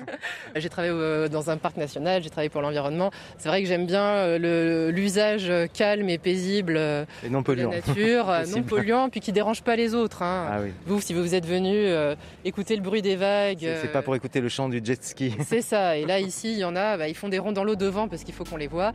[0.56, 3.12] j'ai travaillé euh, dans un parc national, j'ai travaillé pour l'environnement.
[3.38, 7.64] C'est vrai que j'aime bien euh, l'usage calme et paisible euh, Et non de la
[7.66, 7.70] polluant.
[7.72, 10.22] nature, non polluant, puis qui dérange pas les autres.
[10.22, 10.48] hein.
[10.52, 10.72] Ah oui.
[10.86, 12.16] Vous, si vous êtes venu euh,
[12.46, 13.60] écouter le bruit des vagues.
[13.62, 15.36] C'est euh, pas pour écouter le chant du jet ski.
[15.46, 15.98] c'est ça.
[15.98, 18.08] Et là, ici, il y en a, bah, ils font des ronds dans l'eau devant
[18.08, 18.92] parce qu'il faut qu'on les voit.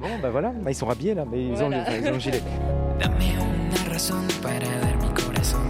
[0.00, 1.88] Bon, bah voilà, Bah, ils sont habillés là, mais ils, ont, Voilà.
[1.90, 2.42] le, ils ont le gilet.
[2.98, 5.68] Dame una razón para dar mi corazón.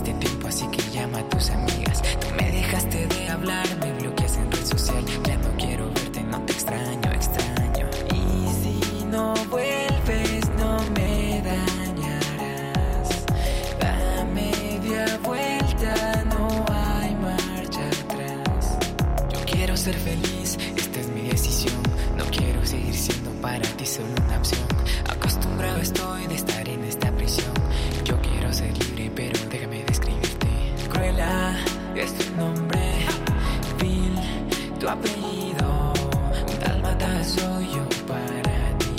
[0.00, 2.02] Me pediste tiempo, así que llama a tus amigas.
[2.02, 5.04] Tú me dejaste de hablar, me bloqueas en red social.
[5.26, 7.90] Ya no quiero verte, no te extraño, extraño.
[8.14, 13.08] Y si no vuelves, no me dañarás.
[13.78, 18.78] Da media vuelta, no hay marcha atrás.
[19.30, 21.82] Yo quiero ser feliz, esta es mi decisión.
[22.16, 24.66] No quiero seguir siendo para ti solo una opción.
[25.10, 26.49] Acostumbrado estoy de estar
[37.74, 38.94] yo para ti.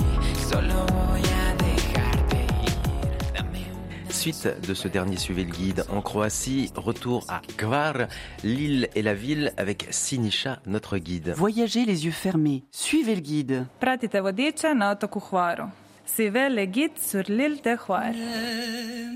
[0.49, 3.34] Solo voy a dejarte ir.
[3.34, 8.08] Dame una Suite de ce dernier Suivez le guide en Croatie, retour à Gvar,
[8.43, 11.34] l'île et la ville avec Sinisha, notre guide.
[11.36, 12.63] Voyagez les yeux fermés.
[12.71, 13.65] Suivez le guide.
[13.80, 15.65] Pratite vodiča na otoku Hvaru.
[16.06, 18.13] Si vele gid sur l'île de Hvar.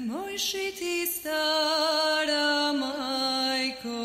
[0.08, 3.96] Moj šiti stara majko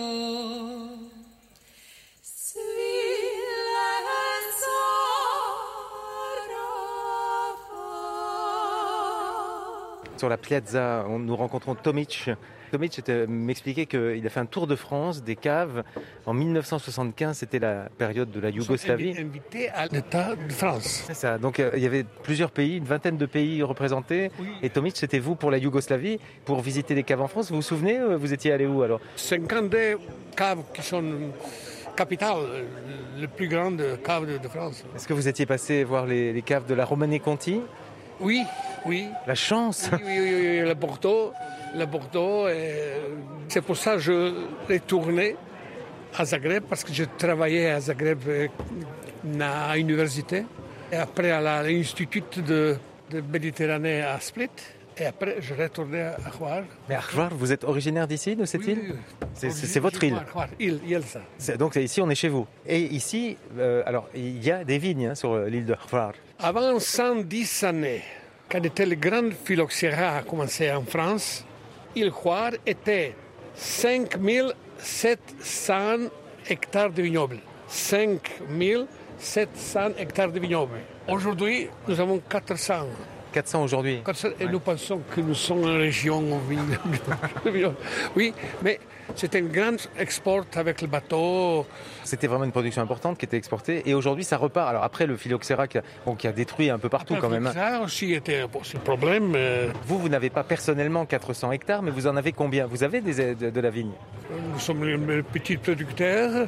[10.21, 12.29] Sur la piazza, on- nous rencontrons Tomic.
[12.71, 15.83] Tomic m'expliquait qu'il a fait un tour de France, des caves.
[16.27, 19.15] En 1975, c'était la période de la Yougoslavie.
[19.19, 21.05] invité à l'État de France.
[21.07, 21.39] C'est ça.
[21.39, 24.31] Donc euh, il y avait plusieurs pays, une vingtaine de pays représentés.
[24.63, 27.49] Et Tomic, c'était vous pour la Yougoslavie, pour visiter des caves en France.
[27.49, 29.01] Vous vous souvenez euh, Vous étiez allé où alors?
[29.17, 29.99] 52
[30.37, 31.03] caves qui sont
[31.97, 32.37] capitales,
[33.19, 34.85] le plus grande cave de, France.
[34.95, 37.63] Est-ce que vous étiez passé voir les, les caves de la Romanée Conti
[38.21, 38.45] Oui,
[38.87, 39.09] oui.
[39.27, 40.75] La chance Oui, oui, oui, oui, le
[41.87, 42.49] Bordeaux.
[42.49, 42.93] et
[43.49, 44.35] C'est pour ça que je
[44.69, 45.37] retourné
[46.17, 48.49] à Zagreb, parce que je travaillais à Zagreb euh,
[49.41, 50.45] à l'université.
[50.93, 52.77] Et après à l'Institut de,
[53.11, 54.51] de Méditerranée à Split.
[54.99, 56.63] Et après, je retournais à Hvar.
[56.89, 57.01] Mais à
[57.33, 58.99] vous êtes originaire d'ici, de cette Oui, île oui.
[59.35, 60.81] C'est- votre île Hvar, île.
[61.39, 62.47] C'est- Donc ici, on est chez vous.
[62.67, 66.13] Et ici, euh, alors il y a des vignes hein, sur euh, l'île de Hvar.
[66.39, 68.03] Avant 110 années,
[68.51, 71.45] quand était le grand phylloxéra a commencé en France,
[71.95, 73.15] il Hvar était
[73.55, 76.09] 5700
[76.49, 77.39] hectares de vignobles.
[77.69, 80.79] 5700 hectares de vignobles.
[81.09, 82.87] Aujourd'hui, nous avons 400.
[83.33, 84.03] 400 aujourd'hui.
[84.05, 86.23] 400, et nous pensons que nous sommes en région.
[88.17, 88.79] Oui, mais
[89.15, 91.67] c'est un grand export avec le bateau.
[92.05, 93.83] C'était vraiment une production importante qui était exportée.
[93.89, 94.69] Et aujourd'hui, ça repart.
[94.69, 97.47] Alors après, le phylloxéra qui a, bon, qui a détruit un peu partout quand même.
[97.47, 97.53] hein.
[97.53, 99.33] Ça aussi était bon, le problème.
[99.37, 102.67] euh, Vous, vous n'avez pas personnellement 400 hectares, mais vous en avez combien?
[102.67, 103.93] Vous avez des, de, de la vigne?
[104.53, 106.47] Nous sommes un petit producteur.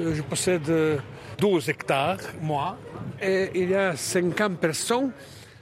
[0.00, 0.96] Euh, Je possède euh,
[1.38, 2.76] 12 hectares, moi.
[3.22, 5.10] Et il y a 50 personnes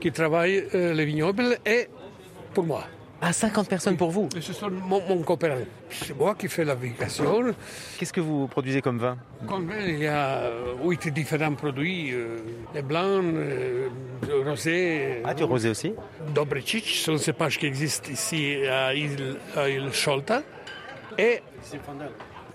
[0.01, 1.89] qui travaillent euh, les vignobles et
[2.55, 2.85] pour moi.
[3.21, 5.57] Ah, 50 personnes pour vous Et ce sont mon, mon copain.
[5.91, 7.53] C'est moi qui fais la végétation.
[7.99, 9.19] Qu'est-ce que vous produisez comme vin?
[9.49, 12.37] Comme il y a euh, huit différents produits, euh,
[12.77, 13.89] les blancs, euh,
[14.29, 15.95] le rosé, Ah, du rosé aussi?
[16.33, 19.91] Dobricic, c'est un cépage qui existe ici à île, à île.
[21.19, 21.41] Et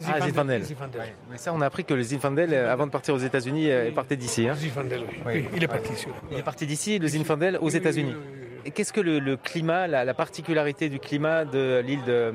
[0.08, 0.64] Ah, Zinfandel.
[0.64, 1.02] Zinfandel.
[1.30, 3.92] Mais ça, on a appris que le Zinfandel, euh, avant de partir aux États-Unis, euh,
[3.92, 4.48] partait d'ici.
[4.48, 4.56] hein.
[4.56, 5.16] Zinfandel, oui.
[5.26, 5.34] Oui.
[5.36, 6.08] Oui, il est parti ici.
[6.32, 8.16] Il est parti d'ici, le Zinfandel, aux États-Unis.
[8.74, 12.34] qu'est-ce que le, le climat, la, la particularité du climat de l'île de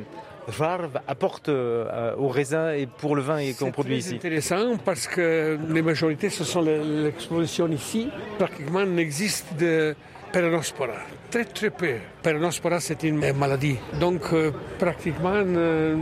[0.49, 4.15] Varv apporte euh, au raisin et pour le vin qu'on C'est produit très ici?
[4.17, 8.09] intéressant parce que les majorités, ce sont les- l'exposition ici.
[8.39, 9.95] Pratiquement, n'existe de
[10.33, 10.95] Peronospora.
[11.31, 11.97] Très, très peu.
[12.23, 13.77] Peronospora, c'est une maladie.
[14.01, 15.97] Donc, euh, pratiquement, euh,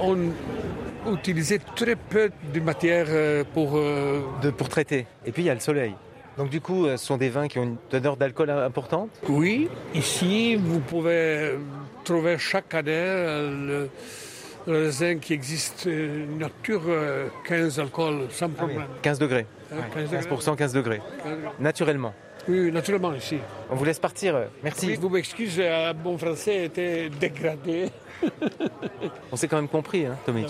[0.00, 0.16] on
[1.14, 3.76] utilisait très peu de matière euh, pour...
[3.76, 5.06] euh, de, pour traiter.
[5.24, 5.94] Et puis il y a le soleil.
[6.36, 9.10] Donc du coup, euh, ce sont des vins qui ont une teneur d'alcool importante?
[9.28, 11.54] Oui, ici, vous pouvez
[12.04, 13.88] trouver chaque année le,
[14.66, 18.84] raisin qui existe nature euh, 15 alcool sans problème.
[19.00, 19.46] 15 degrés.
[19.72, 20.36] Hein, 15 degrés.
[20.36, 21.00] 15%, 15 degrés.
[21.58, 22.12] Naturellement.
[22.48, 23.38] Oui, naturellement ici.
[23.70, 24.36] On vous laisse partir.
[24.62, 24.86] Merci.
[24.86, 27.90] Oui, vous m'excusez, mon français était dégradé.
[29.32, 30.48] On s'est quand même compris, hein, Tomic.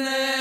[0.00, 0.39] Ne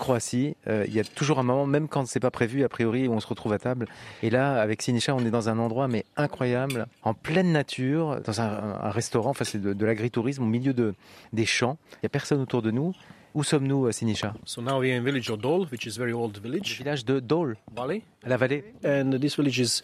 [0.00, 3.06] Croatie, euh, il y a toujours un moment, même quand c'est pas prévu, a priori,
[3.06, 3.86] où on se retrouve à table.
[4.24, 8.40] Et là, avec Sinisha, on est dans un endroit mais incroyable, en pleine nature, dans
[8.40, 9.30] un, un restaurant.
[9.30, 10.94] Enfin, c'est de, de l'agritourisme au milieu de
[11.32, 11.78] des champs.
[11.94, 12.92] Il y a personne autour de nous.
[13.32, 14.34] Où sommes-nous, euh, Sinisha?
[14.44, 17.04] So now we are in village of Dol, which is very old Le village, village
[17.04, 18.64] de Dole, Valley, à la vallée.
[18.84, 19.82] and this village is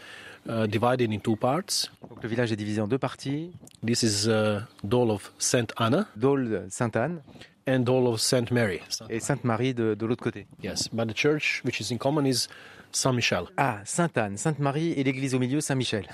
[0.49, 1.93] uh, divided in two parts.
[2.11, 3.53] Donc, le village est divisé en deux parties.
[3.87, 7.21] This is uh, Dol of Saint Anna Dole, Sainte-Anne
[7.67, 8.81] and Dol of Saint Mary.
[9.11, 10.47] et Sainte-Marie de, de l'autre côté.
[10.63, 12.49] Yes, but the church which is in common is
[12.93, 13.45] Saint Michel.
[13.59, 16.07] Ah, Sainte-Anne, Sainte-Marie et l'église au milieu, Saint-Michel.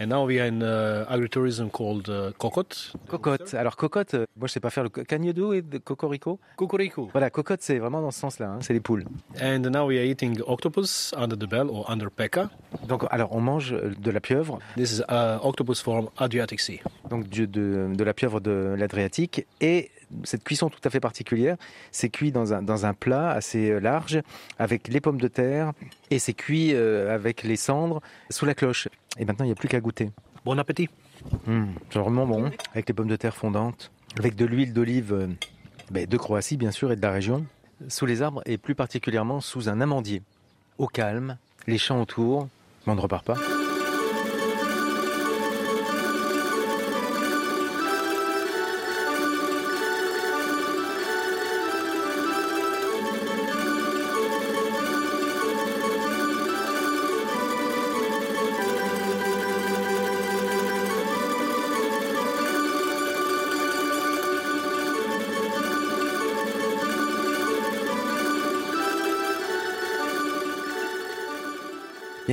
[0.00, 2.92] And now we are in uh, agritourism called uh, Kokot.
[3.08, 3.54] Cocotte.
[3.54, 7.08] Alors cocotte, euh, moi je sais pas faire le can you do it, cocorico Kukuriku.
[7.12, 9.04] Voilà, cocotte c'est vraiment dans ce sens-là, hein, c'est les poules.
[9.40, 12.50] And now we are eating octopus under the bell or under peka.
[12.86, 16.80] Donc alors on mange euh, de la pieuvre, This is uh, octopus from Adriatic Sea.
[17.08, 19.90] donc du- de, de la pieuvre de l'Adriatique et
[20.24, 21.56] cette cuisson tout à fait particulière,
[21.90, 24.20] c'est cuit dans un, dans un plat assez euh, large
[24.58, 25.72] avec les pommes de terre
[26.10, 28.00] et c'est cuit euh, avec les cendres
[28.30, 28.88] sous la cloche.
[29.18, 30.10] Et maintenant il n'y a plus qu'à goûter.
[30.44, 30.88] Bon appétit.
[31.46, 35.26] Mmh, c'est vraiment bon, avec les pommes de terre fondantes, avec de l'huile d'olive euh,
[35.90, 37.44] ben, de Croatie bien sûr et de la région,
[37.88, 40.22] sous les arbres et plus particulièrement sous un amandier.
[40.78, 42.48] Au calme, les champs autour,
[42.86, 43.36] mais on ne repart pas.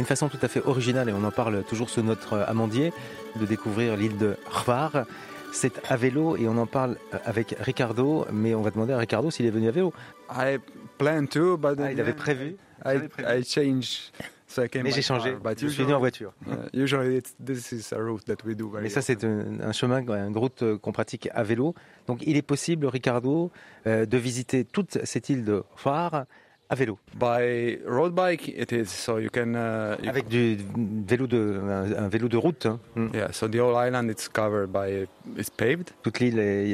[0.04, 2.92] Une façon tout à fait originale, et on en parle toujours sous notre euh, amandier,
[3.40, 5.06] de découvrir l'île de Hvar.
[5.54, 8.98] C'est à vélo et on en parle euh, avec Ricardo, mais on va demander à
[8.98, 9.94] Ricardo s'il est venu à vélo.
[10.30, 10.58] I
[10.98, 12.58] planned to, but Ah, il avait prévu.
[12.86, 14.12] I, I changed.
[14.46, 15.38] So I came Mais j'ai changé.
[15.42, 16.34] car, Je suis venu en voiture.
[16.48, 19.62] uh, usually, it's, this is a route that we do very Mais ça, c'est un,
[19.62, 21.74] un chemin, une route euh, qu'on pratique à vélo.
[22.08, 23.52] Donc, il est possible, Ricardo,
[23.88, 26.26] euh, de visiter toute cette île de Hvar
[26.70, 26.98] à vélo.
[27.20, 28.86] By road bike, it is.
[28.86, 29.54] So you can.
[29.54, 30.58] Uh, you- Avec du
[31.08, 32.66] vélo de, un, un vélo de route.
[32.66, 32.80] hein.
[32.96, 33.08] Mm.
[33.14, 33.32] yeah.
[33.32, 35.08] So the whole island it's covered by
[35.38, 36.72] it's paved, Toute l'île est,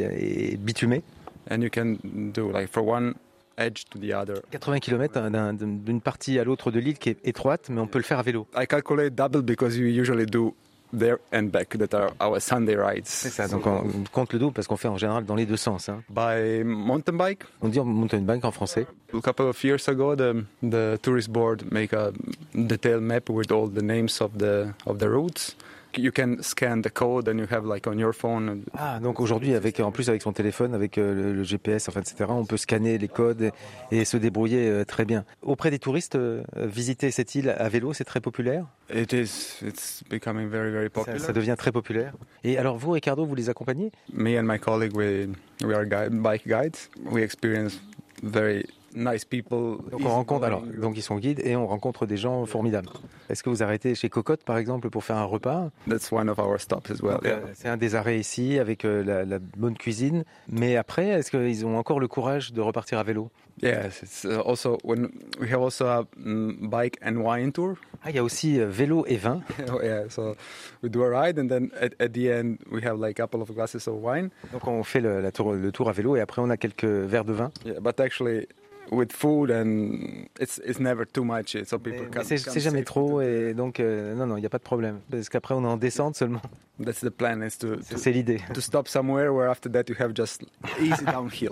[0.53, 1.03] est bitumée.
[1.51, 3.13] and you can do like for one
[3.57, 4.35] edge to the other.
[4.51, 5.29] 80 km
[5.59, 8.23] d'une partie à l'autre de l'île qui est étroite, mais on peut le faire à
[8.23, 8.47] vélo.
[8.55, 10.55] I calculate double because you usually do
[10.97, 11.77] there and back.
[11.77, 13.05] That are our Sunday rides.
[13.07, 15.57] C'est ça, donc on compte le double parce qu'on fait en général dans les deux
[15.57, 15.89] sens.
[15.89, 16.01] hein.
[16.09, 18.87] By mountain bike, On dit mountain bike en français.
[19.13, 22.11] A couple of years ago, the the tourist board make a
[22.53, 25.55] detailed map with all the names of the of the routes.
[25.97, 28.63] You can scan the code and you have like on your phone.
[28.77, 32.01] Ah, donc aujourd'hui, avec en plus avec son téléphone, avec euh, le, le GPS, enfin,
[32.01, 33.51] etc., on peut scanner les codes et,
[33.91, 35.25] et se débrouiller euh, très bien.
[35.41, 38.65] Auprès des touristes, euh, visiter cette île à vélo, c'est très populaire?
[38.93, 39.57] It is.
[39.65, 41.19] It's becoming very very Ça, popular.
[41.19, 42.13] ça devient très populaire.
[42.43, 43.91] Et alors vous, Ricardo, vous les accompagnez?
[44.13, 45.27] Me and my colleague, we
[45.63, 46.89] we are guide, bike guides.
[47.11, 47.79] We experience
[48.21, 48.63] very
[48.95, 49.77] nice people.
[49.91, 52.89] Donc on rencontre, alors, donc ils sont guides et on rencontre des gens formidables.
[53.29, 55.69] Est-ce que vous arrêtez chez Cocotte, par exemple, pour faire un repas?
[55.87, 57.19] That's one of our stops as well.
[57.25, 60.23] Euh, C'est un des arrêts ici avec euh, la, la bonne cuisine.
[60.49, 63.29] Mais après, est-ce qu'ils ont encore le courage de repartir à vélo?
[63.61, 65.09] Yes, it's uh, also when
[65.41, 67.73] we have also a mm, bike and wine tour.
[68.01, 69.41] Ah, il y a aussi euh, vélo et vin.
[69.83, 70.33] yeah, so
[70.81, 73.41] we do a ride and then at, at the end we have like a couple
[73.41, 74.29] of glasses of wine.
[74.53, 76.85] Donc on fait le, la tour, le tour à vélo et après on a quelques
[76.85, 77.51] verres de vin.
[77.65, 78.47] Yeah, but actually
[78.91, 82.23] with food and it's it's never too much, so people can.
[82.23, 84.99] c'est jamais trop et donc euh, non, non, il n'y a pas de problème.
[85.11, 86.41] Parce qu'après on est en descente seulement.
[86.83, 88.39] That's the plan is to C'est to, c'est l'idée.
[88.53, 90.43] to stop somewhere where after that you have just
[90.79, 91.51] easy downhill.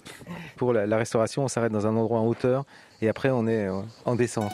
[0.56, 2.66] Pour la, la restauration, on s'arrête dans un endroit en hauteur
[3.02, 4.54] et après on est euh, en descente.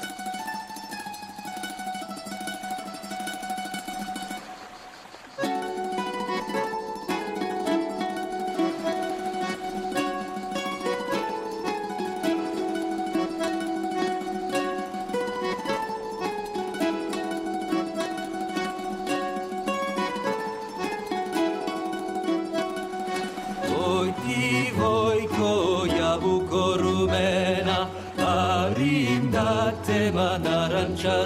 [26.14, 31.26] Nabucco rumena, parim datema narancha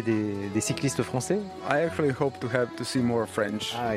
[0.00, 1.38] retrouver des, des cyclistes français
[1.70, 3.74] I actually hope to have to see more French.
[3.76, 3.92] Ah,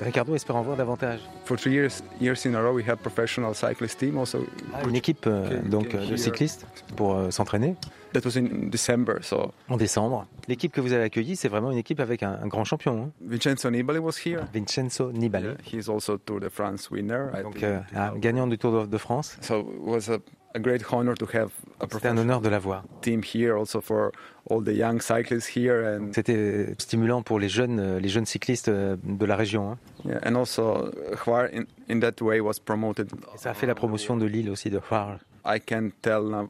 [0.00, 1.20] Ricardo espère en voir davantage.
[1.44, 4.44] For three years, years in a row, we have professional cyclist team also.
[4.74, 7.76] Ah, une équipe euh, donc euh, de cyclistes pour euh, s'entraîner
[8.14, 10.26] That was in December, so en décembre.
[10.48, 13.10] L'équipe que vous avez accueillie, c'est vraiment une équipe avec un, un grand champion, hein.
[13.20, 14.40] Vincenzo Nibali was here.
[14.54, 15.44] Vincenzo Nibali.
[15.48, 17.26] Yeah, he's also Tour de France winner.
[17.38, 17.64] I Donc, think.
[17.64, 19.36] euh, un gagnant du Tour de, de France.
[19.42, 20.20] So it was a,
[20.54, 22.82] a great honor to have a C'était un honneur de l'avoir.
[23.02, 24.10] team here, also for
[24.50, 28.68] all the young cyclists here, and C'était stimulant pour les jeunes, euh, les jeunes cyclistes
[28.68, 29.72] euh, de la région.
[29.72, 29.78] hein.
[30.04, 30.90] yeah, and also
[31.24, 33.10] Hvar in, in that way was promoted.
[33.34, 35.18] Et ça a fait la promotion de l'île aussi de Hvar.
[35.46, 36.48] I can tell now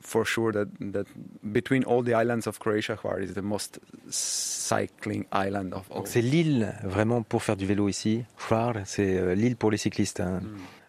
[0.00, 1.04] for sure that that
[1.42, 3.78] between all the islands of Croatia, Hvar is the most
[4.08, 6.02] cycling island of all.
[6.06, 8.24] C'est l'île vraiment pour faire du vélo ici.
[8.48, 10.20] Hvar, c'est euh, l'île pour les cyclistes.
[10.20, 10.40] hein.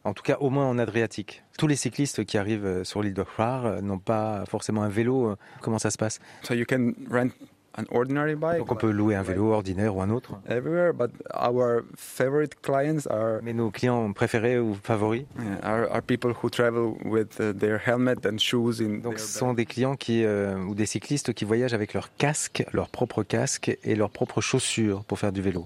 [0.03, 1.43] En tout cas, au moins en Adriatique.
[1.57, 4.89] Tous les cyclistes qui arrivent euh, sur l'île de Hvar euh, n'ont pas forcément un
[4.89, 5.29] vélo.
[5.29, 6.19] euh, Comment ça se passe?
[6.43, 7.29] So you can rent
[7.77, 8.57] an ordinary bike.
[8.57, 10.33] Donc on peut louer un vélo ordinaire ou un autre.
[10.49, 16.01] everywhere, but our favorite clients are Mais nos clients préférés ou favoris, yeah, are, are
[16.01, 17.29] people who travel with
[17.59, 20.85] their helmet and shoes in donc their ce sont des clients qui euh, ou des
[20.87, 25.31] cyclistes qui voyagent avec leur casque, leur propre casque et leurs propres chaussures pour faire
[25.31, 25.65] du vélo.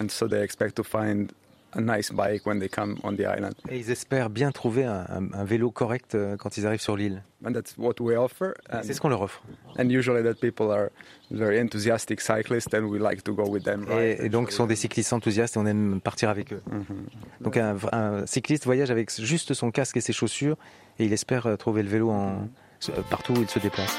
[0.00, 1.30] and so they expect to find
[1.76, 3.54] a nice bike when they come on the island.
[3.70, 6.96] Et ils espèrent bien trouver un, un- un vélo correct euh, quand ils arrivent sur
[6.96, 7.22] l'île.
[7.46, 8.52] And that's what we offer.
[8.70, 9.42] Et And, C'est ce qu'on leur offre.
[9.78, 10.88] and usually that people are
[11.30, 13.84] very enthusiastic cyclists and we like to go with them.
[13.88, 16.62] ride Et, donc, ce sont des cyclistes enthousiastes et on aime partir avec eux.
[16.70, 16.84] Mhm.
[17.40, 20.56] Donc, un, un cycliste voyage avec juste son casque et ses chaussures
[20.98, 22.48] et il espère euh, trouver le vélo en,
[22.88, 23.94] euh, partout où il se déplace.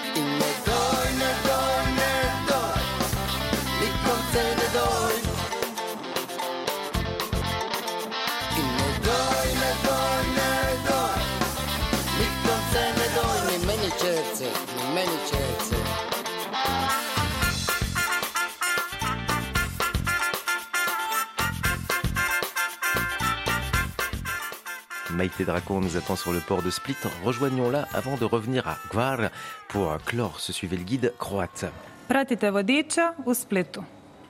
[25.36, 26.96] Maïté Dracon nous attend sur le port de Split.
[27.26, 29.32] Rejoignons-la avant de revenir à Gvar
[29.68, 31.66] pour clore ce suivez le guide croate.
[32.08, 33.82] Pratite vodiča u Splitu.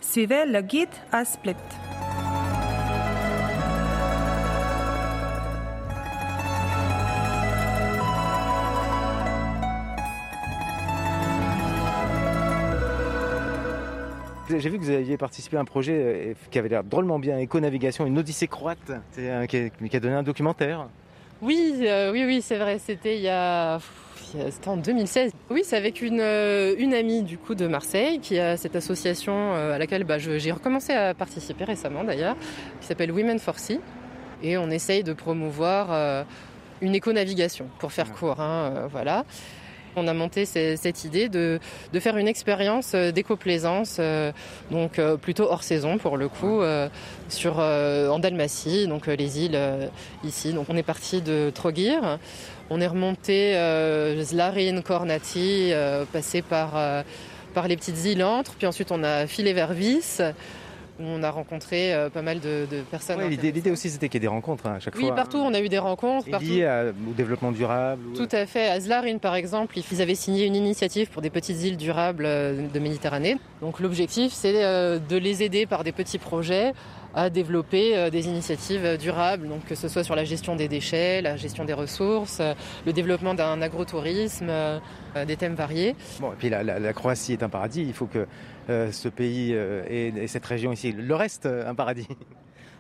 [0.02, 1.56] Suivez le guide à Split.
[14.60, 17.38] J'ai vu que vous aviez participé à un projet euh, qui avait l'air drôlement bien,
[17.38, 19.58] Éco-navigation, une odyssée croate, un- qui,
[19.96, 20.88] a, donné un documentaire.
[21.42, 22.80] Oui, euh, oui, oui, c'est vrai.
[22.80, 23.80] C'était il y a,
[24.50, 25.32] c'était en 2016.
[25.50, 29.34] Oui, c'est avec une, euh, une amie du coup de Marseille qui a cette association
[29.54, 32.36] euh, à laquelle bah, j'ai recommencé à participer récemment d'ailleurs,
[32.82, 33.80] qui s'appelle Women for Sea.
[34.44, 36.24] Et on essaye de promouvoir euh,
[36.82, 38.40] une éco-navigation, pour faire court.
[38.40, 39.26] hein, voilà.
[39.98, 41.60] On a monté ce- cette idée de,
[41.94, 44.32] de faire une expérience euh, d'éco-plaisance, euh,
[44.72, 46.62] donc euh, plutôt hors saison pour le coup,
[47.30, 49.60] sur, en Dalmatie, donc les îles
[50.24, 50.54] ici.
[50.54, 52.20] Donc on est parti de Trogir,
[52.70, 57.04] on est remonté euh, Zlarin, Kornati, euh, passé par, euh,
[57.54, 60.22] par les petites îles Antres, puis ensuite on a filé vers Vis,
[61.00, 63.18] on a rencontré euh, pas mal de, de personnes.
[63.18, 65.16] Ouais, l'idée, aussi, c'était qu'il y ait des rencontres hein, à chaque Oui, fois.
[65.16, 66.30] partout on a eu des rencontres.
[66.30, 66.46] Partout.
[66.46, 68.02] liées à- au développement durable.
[68.12, 68.68] ou- Tout à fait.
[68.70, 72.68] À Zlarin, par exemple, ils avaient signé une initiative pour des petites îles durables euh,
[72.74, 73.38] de Méditerranée.
[73.62, 76.74] Donc l'objectif, c'est euh, de les aider par des petits projets
[77.18, 81.38] à développer des initiatives durables, donc que ce soit sur la gestion des déchets, la
[81.38, 82.42] gestion des ressources,
[82.86, 84.52] le développement d'un agrotourisme,
[85.26, 85.96] des thèmes variés.
[86.20, 87.84] Bon, et puis la, la- la Croatie est un paradis.
[87.88, 88.28] Il faut que
[88.68, 92.08] ce pays euh, et, et cette région ici le reste euh, un paradis.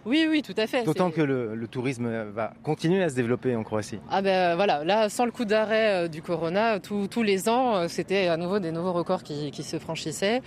[0.08, 0.84] Oui, oui, tout à fait.
[0.84, 3.98] D'autant que le, le tourisme va continuer à se développer en Croatie.
[4.12, 7.76] Ah ben voilà, là sans le coup d'arrêt euh, du corona, tous- tous les ans,
[7.76, 10.44] euh, c'était à nouveau des nouveaux records qui, qui se franchissaient.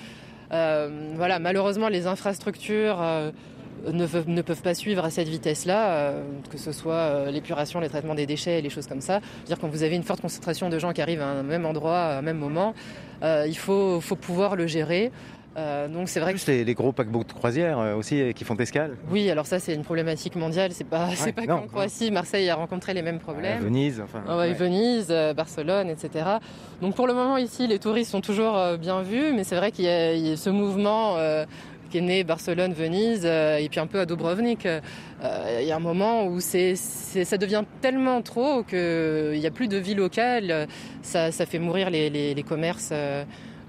[0.52, 3.32] Euh, voilà, malheureusement, les infrastructures euh,
[3.92, 6.22] ne, peuvent- ne peuvent pas suivre à cette vitesse-là, euh,
[6.52, 9.18] que ce soit euh, l'épuration, les traitements des déchets, les choses comme ça.
[9.38, 11.98] C'est-à-dire quand vous avez une forte concentration de gens qui arrivent à un même endroit,
[11.98, 15.10] à un même moment, euh, il faut, faut pouvoir le gérer.
[15.56, 18.32] Euh, donc c'est vrai que Plus les, les gros paquebots de croisière euh, aussi euh,
[18.32, 18.96] qui font escale.
[19.10, 20.70] oui, alors ça c'est une problématique mondiale.
[20.72, 23.60] C'est pas, c'est pas qu'en Croatie, Marseille a rencontré les mêmes problèmes.
[23.64, 24.22] Venise, enfin.
[24.28, 24.52] Ouais, ouais.
[24.52, 26.24] Venise, euh, Barcelone, etc.
[26.80, 29.72] Donc pour le moment ici, les touristes sont toujours euh, bien vus, mais c'est vrai
[29.72, 31.44] qu'il y, a il y a ce mouvement euh,
[31.90, 34.66] qui est né Barcelone, Venise, euh, et puis un peu à Dubrovnik.
[34.66, 34.80] Euh,
[35.60, 39.76] Il y a un moment où ça devient tellement trop qu'il n'y a plus de
[39.76, 40.68] vie locale.
[41.02, 42.90] Ça, fait mourir les, les- commerces.
[42.92, 43.24] euh,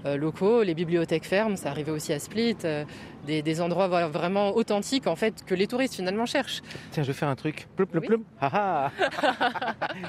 [0.06, 2.84] euh, locaux, les bibliothèques fermes, ça arrivait aussi à Split, euh,
[3.26, 6.62] des, des endroits vraiment authentiques en fait que les touristes finalement cherchent.
[6.90, 7.66] Tiens, je vais faire un truc.
[7.76, 8.24] Ploup, ploup.
[8.40, 8.90] Ah, ah.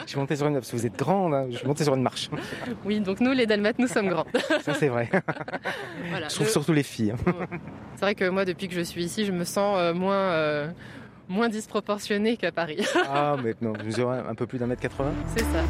[0.05, 0.53] je suis monté sur une...
[0.55, 1.47] Parce que vous êtes grande, hein.
[1.51, 2.29] je suis monté sur une marche.
[2.85, 4.25] Oui, donc nous les Dalmates, nous sommes grands.
[4.63, 5.09] Ça, c'est vrai.
[6.09, 7.11] Voilà, Je trouve le- surtout les filles.
[7.11, 7.47] hein.
[7.95, 10.69] C'est vrai que moi, depuis que je suis ici, je me sens euh, moins, euh,
[11.27, 12.85] moins disproportionnée qu'à Paris.
[13.07, 15.63] Ah, mais non, vous mesurez un peu plus d'un mètre 80 C'est ça.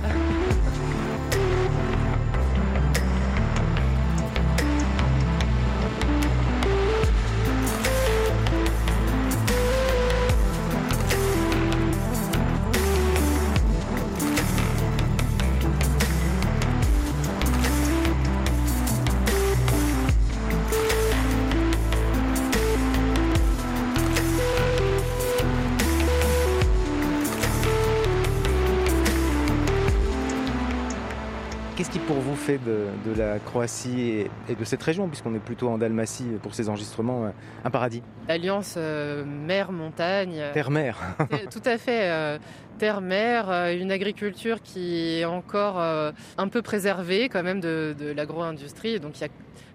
[32.58, 36.26] Fait de, de la Croatie et, et de cette région, puisqu'on est plutôt en Dalmatie
[36.42, 37.30] pour ces enregistrements, euh,
[37.64, 40.36] un paradis L'alliance euh, mer-montagne.
[40.40, 40.98] euh, Terre-mer.
[41.32, 42.10] c'est- Tout à fait.
[42.10, 42.38] euh,
[42.78, 48.12] Terre-mer, euh, une agriculture qui est encore euh, un peu préservée quand même de, de
[48.12, 49.00] l'agro-industrie.
[49.00, 49.30] Donc il y a,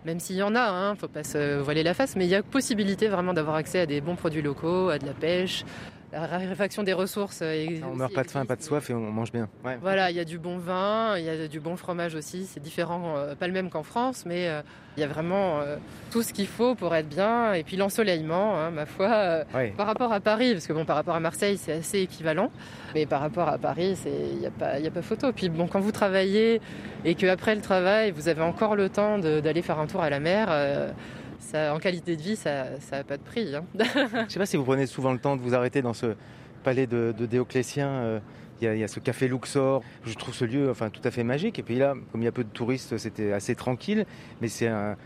[0.04, 2.34] même s'il y en a, hein, faut pas se voiler la face, mais il y
[2.34, 5.64] a possibilité vraiment d'avoir accès à des bons produits locaux, à de la pêche,
[6.12, 7.40] la raréfaction des ressources.
[7.42, 9.48] euh, On meurt pas de faim, pas de soif et on mange bien.
[9.64, 9.76] Ouais.
[9.80, 12.46] Voilà, il y a du bon vin, il y a du bon fromage aussi.
[12.46, 14.62] C'est différent, euh, pas le même qu'en France, mais euh,
[14.96, 15.60] il y a vraiment
[16.10, 17.52] tout ce qu'il faut pour être bien.
[17.52, 19.74] Et puis l'ensoleillement, hein, ma foi, Ouais.
[19.76, 22.50] par rapport à Paris, parce que bon, par rapport à Marseille, c'est assez équivalent,
[22.94, 25.32] mais par rapport à Paris, il n'y a pas, y a pas photo.
[25.32, 26.60] Puis bon, quand vous travaillez
[27.04, 30.08] et que après le travail, vous avez encore le temps d'aller faire un tour à
[30.08, 30.46] la mer.
[30.50, 30.90] euh,
[31.46, 33.54] ça, en qualité de vie, ça n'a pas de prix.
[33.54, 33.64] hein.
[34.28, 36.14] Je sais pas si vous prenez souvent le temps de vous arrêter dans ce
[36.64, 37.88] palais de, de Dioclétien.
[37.88, 38.20] euh,
[38.60, 39.82] Il y, a, il y a ce café Luxor.
[40.04, 41.58] Je trouve ce lieu enfin, tout à fait magique.
[41.58, 44.06] Et puis là, comme il y a peu de touristes, c'était assez tranquille.
[44.40, 44.96] Mais c'est un,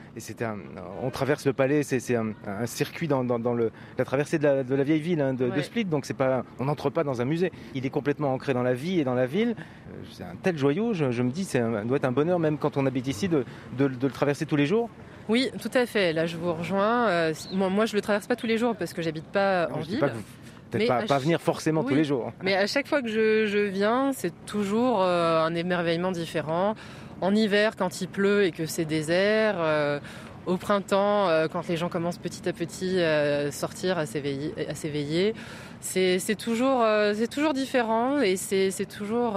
[0.41, 0.57] un-
[1.03, 4.45] on traverse le palais, c'est, un, un circuit dans, dans- dans le, la traversée de
[4.45, 5.51] la, de la vieille ville hein, de.
[5.63, 5.85] Split.
[5.85, 7.51] Donc pas, on n'entre pas dans un musée.
[7.75, 9.57] Il est complètement ancré dans la vie et dans la ville.
[9.59, 10.95] Euh, C'est un tel joyau.
[10.95, 13.29] Je, je me dis, c'est un, doit être un bonheur, même quand on habite ici,
[13.29, 13.45] de-
[13.77, 14.89] de le traverser tous les jours.
[15.31, 16.13] Oui, tout à fait.
[16.13, 17.09] Là, je vous rejoins.
[17.09, 19.81] Euh, moi, moi, je le traverse pas tous les jours parce que j'habite pas en
[19.81, 20.01] je dis ville.
[20.01, 20.23] pas que vous-
[20.71, 22.33] Peut-être pas, venir forcément tous les jours.
[22.43, 26.75] Mais à chaque fois que je, je viens, c'est toujours euh, un émerveillement différent.
[27.21, 29.57] En hiver, quand il pleut et que c'est désert.
[29.59, 29.99] euh,
[30.47, 34.75] au printemps, euh, quand les gens commencent petit à petit à sortir, à s'éveiller, à
[34.75, 35.35] s'éveiller.
[35.81, 39.37] c'est c'est toujours, euh, c'est toujours différent et c'est c'est toujours,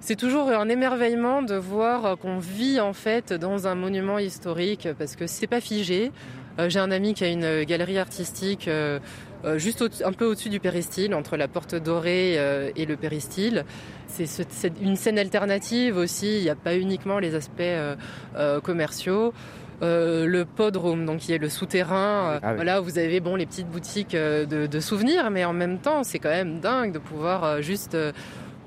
[0.00, 5.16] c'est toujours un émerveillement de voir qu'on vit en fait dans un monument historique parce
[5.16, 6.12] que c'est pas figé.
[6.58, 8.98] Euh, J'ai un ami qui a une galerie artistique euh,
[9.44, 12.34] euh, juste au- un peu au-dessus du péristyle, entre la porte dorée
[12.74, 13.64] et le péristyle.
[14.08, 17.62] C'est ce- c'est une scène alternative aussi, il n'y a pas uniquement les aspects
[18.62, 19.32] commerciaux.
[19.80, 22.40] Euh, le podroom, donc qui est le souterrain.
[22.42, 22.54] Ah oui.
[22.56, 26.18] Voilà, vous avez bon les petites boutiques de, de souvenirs, mais en même temps, c'est
[26.18, 28.10] quand même dingue de pouvoir juste euh,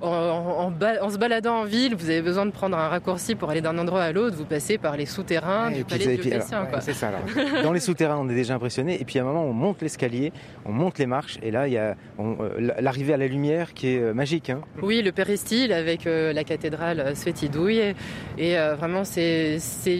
[0.01, 3.77] en, se baladant en ville, vous avez besoin de prendre un raccourci pour aller d'un
[3.77, 4.35] endroit à l'autre.
[4.35, 6.41] Vous passez par les souterrains Ouais, du et puis, palais de et ouais,
[6.81, 7.09] C'est ça.
[7.09, 7.21] alors.
[7.63, 8.99] Dans les souterrains, on est déjà impressionné.
[9.01, 10.31] Et puis à un moment, on monte l'escalier,
[10.65, 13.95] on monte les marches, et là, il y a euh, l'arrivée à la lumière qui
[13.95, 14.49] est euh, magique.
[14.49, 14.61] hein.
[14.81, 17.93] Oui, le péristyle avec euh, la cathédrale Svetidouille.
[18.37, 19.59] Et euh, vraiment, c'est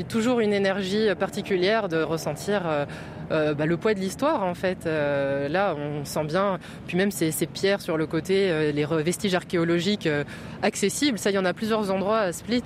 [0.09, 2.63] toujours une énergie particulière de ressentir
[3.31, 4.85] euh, bah, le poids de l'histoire, en fait.
[4.85, 6.59] Euh, là, on sent bien.
[6.87, 10.09] Puis même ces, pierres sur le côté, euh, les vestiges archéologiques
[10.61, 11.17] accessibles.
[11.17, 12.63] Ça, il y en a plusieurs endroits à Split.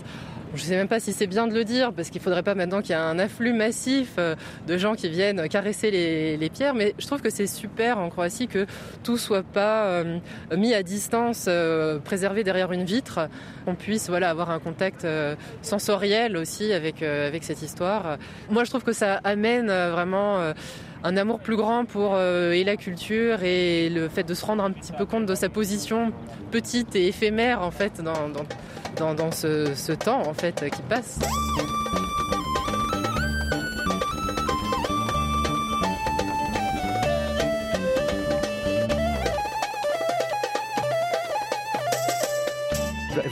[0.55, 2.43] Je ne sais même pas si c'est bien de le dire, parce qu'il ne faudrait
[2.43, 4.35] pas maintenant qu'il y ait un afflux massif euh,
[4.67, 6.73] de gens qui viennent caresser les, les pierres.
[6.73, 8.65] Mais je trouve que c'est super en Croatie que
[9.03, 10.19] tout soit pas euh,
[10.55, 13.29] mis à distance, euh, préservé derrière une vitre.
[13.67, 18.17] On puisse voilà avoir un contact euh, sensoriel aussi avec euh, avec cette histoire.
[18.49, 20.53] Moi, je trouve que ça amène euh, vraiment.
[21.03, 24.63] Un amour plus grand pour euh, et la culture et le fait de se rendre
[24.63, 26.11] un petit peu compte de sa position
[26.51, 31.19] petite et éphémère en fait dans, dans ce, ce temps en fait qui passe.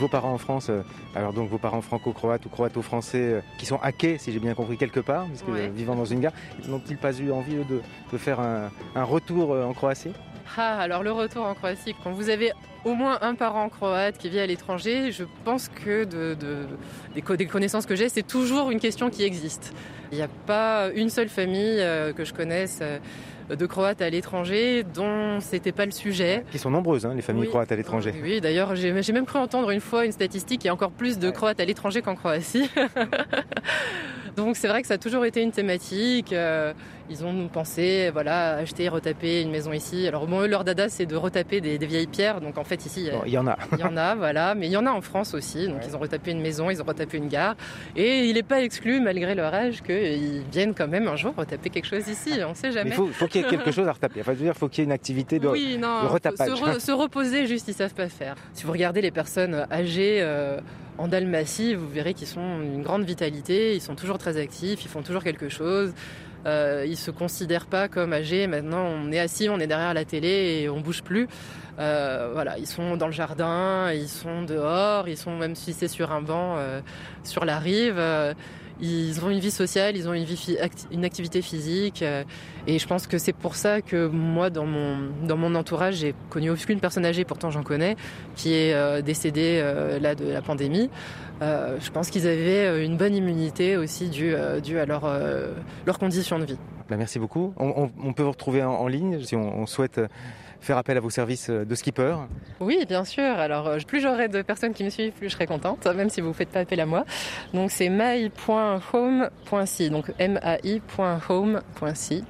[0.04, 0.82] Vos parents en France, euh,
[1.16, 4.76] alors donc vos parents franco-croates ou croato-français, euh, qui sont hackés, si j'ai bien compris,
[4.76, 5.68] quelque part, parce que Ouais.
[5.68, 6.34] euh, vivant dans une gare,
[6.68, 7.82] n'ont-ils pas eu envie de,
[8.12, 10.12] de faire un, un retour en Croatie?
[10.58, 12.52] Ah, alors le retour en Croatie, quand vous avez
[12.84, 16.66] au moins un parent croate qui vit à l'étranger, je pense que de, de-
[17.16, 19.72] des, co- des connaissances que j'ai, c'est toujours une question qui existe.
[20.12, 21.78] Il n'y a pas une seule famille
[22.18, 22.84] que je connaisse
[23.50, 26.44] de Croates à l'étranger dont c'était pas le sujet.
[26.52, 27.50] Qui sont nombreuses, hein, les familles Oui.
[27.50, 28.14] croates à l'étranger.
[28.22, 31.20] Oui, d'ailleurs, j'ai même cru entendre une fois une statistique qu'il y a encore plus
[31.20, 32.70] de Croates à l'étranger qu'en Croatie.
[34.36, 36.34] Donc c'est vrai que ça a toujours été une thématique.
[36.34, 36.74] euh,
[37.10, 40.08] ils ont pensé, voilà, acheter, retaper une maison ici.
[40.08, 42.40] Alors bon, eux, leur dada, c'est de retaper des, des vieilles pierres.
[42.40, 43.58] Donc en fait, ici, il y a- Bon, il y en a.
[43.74, 45.68] il y en a, voilà, mais il y en a en France aussi.
[45.68, 47.56] Donc ils ont retapé une maison, ils ont retapé une gare.
[47.98, 51.70] Et il n'est pas exclu, malgré leur âge, qu'ils viennent quand même un jour retaper
[51.70, 52.32] quelque chose ici.
[52.46, 52.90] On ne sait Mais jamais.
[52.92, 54.22] il faut, qu'il y ait quelque chose à retaper.
[54.22, 56.48] Enfin, je veux dire, faut qu'il y ait une activité de, oui, non, de retapage.
[56.50, 58.36] Se, re- se reposer, juste, ils savent pas faire.
[58.54, 60.58] Si vous regardez les personnes âgées euh,
[60.98, 64.90] en Dalmatie, vous verrez qu'ils sont une grande vitalité, ils sont toujours très actifs, ils
[64.90, 65.94] font toujours quelque chose.
[66.46, 68.48] Euh, ils se considèrent pas comme âgés.
[68.48, 71.28] Maintenant, on est assis, on est derrière la télé et on bouge plus.
[71.80, 76.12] Euh, voilà, ils sont dans le jardin, ils sont dehors, ils sont même si sur
[76.12, 76.82] un banc, euh,
[77.24, 78.00] sur la rive.
[78.82, 80.58] Ils ont une vie sociale, ils ont une, vie
[80.92, 82.02] une activité physique.
[82.02, 82.24] euh,
[82.68, 84.98] et je pense que c'est pour ça que moi, dans mon,
[85.28, 87.96] dans mon entourage, j'ai connu aucune personne âgée, pourtant j'en connais,
[88.36, 90.90] qui est euh, décédée euh, là de la pandémie.
[91.42, 95.04] Je pense qu'ils avaient une bonne immunité aussi due, due à leur,
[95.86, 96.58] leurs conditions de vie.
[96.90, 97.54] Bah, merci beaucoup.
[97.58, 100.00] On, on- on peut vous retrouver en, ligne si on, on souhaite
[100.64, 102.16] faire appel à vos services euh, de skipper.
[102.60, 103.24] Oui, bien sûr.
[103.24, 106.22] Alors, euh, plus j'aurai de personnes qui me suivent, plus je serai contente, même si
[106.22, 107.06] vous ne faites pas appel à moi.
[107.54, 112.24] Donc, c'est my.home.si, donc mai.home.si.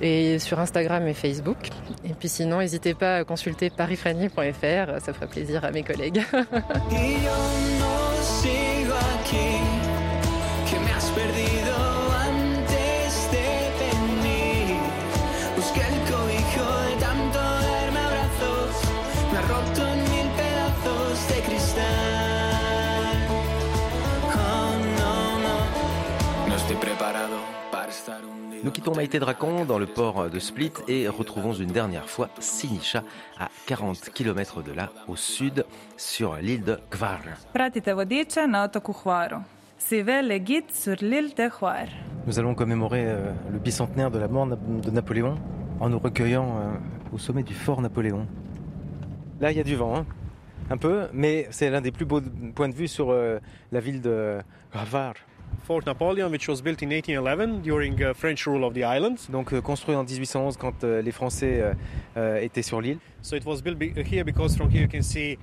[0.00, 1.56] Et sur Instagram et Facebook.
[2.04, 6.22] Et puis sinon, n'hésitez pas à consulter parisfrenier.fr, ça fera plaisir à mes collègues.
[28.64, 33.04] Nous quittons Maïté Dracon dans le port de Split et retrouvons une dernière fois Sinisha
[33.38, 35.64] à 40 km de là, au sud,
[35.96, 37.20] sur l'île de Kvar.
[42.26, 45.36] Nous allons commémorer euh, le bicentenaire de la mort de Napoléon
[45.80, 48.26] en nous recueillant euh, au sommet du fort Napoléon.
[49.40, 50.06] Là, il y a du vent, hein,
[50.70, 52.20] un peu, mais c'est l'un des plus beaux
[52.54, 53.38] points de vue sur euh,
[53.70, 54.38] la ville de
[54.72, 55.14] Hvar.
[55.64, 59.18] Fort Napoleon, which was built in 1811 during uh, French rule of the island.
[59.30, 61.74] Donc euh, construit en 1811 quand euh, les Français euh,
[62.16, 62.98] euh, étaient sur l'île.
[63.22, 65.38] So it was built be- here because from here you can see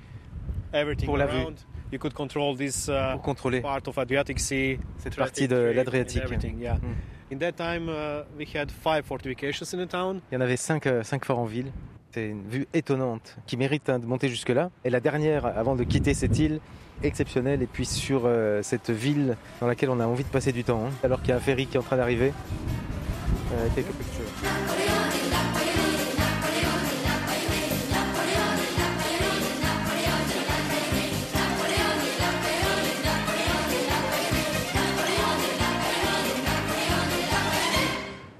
[0.72, 1.38] everything Pour la vue.
[1.38, 1.54] around.
[1.92, 6.24] You could control this uh, Pour contrôler part of Adriatic Sea, cette partie de l'Adriatique.
[6.58, 6.74] yeah.
[6.74, 7.32] Mm.
[7.32, 10.20] In that time, uh, we had five fortifications in the town.
[10.30, 11.72] Il y en avait cinq, euh, cinq forts en ville.
[12.12, 14.70] C'est une vue étonnante qui mérite hein, de monter jusque-là.
[14.84, 16.60] Et la dernière, avant de quitter cette île,
[17.02, 20.64] exceptionnelle, et puis sur euh, cette ville dans laquelle on a envie de passer du
[20.64, 22.32] temps, hein, alors qu'il y a un ferry qui est en train d'arriver.
[23.52, 23.68] Euh.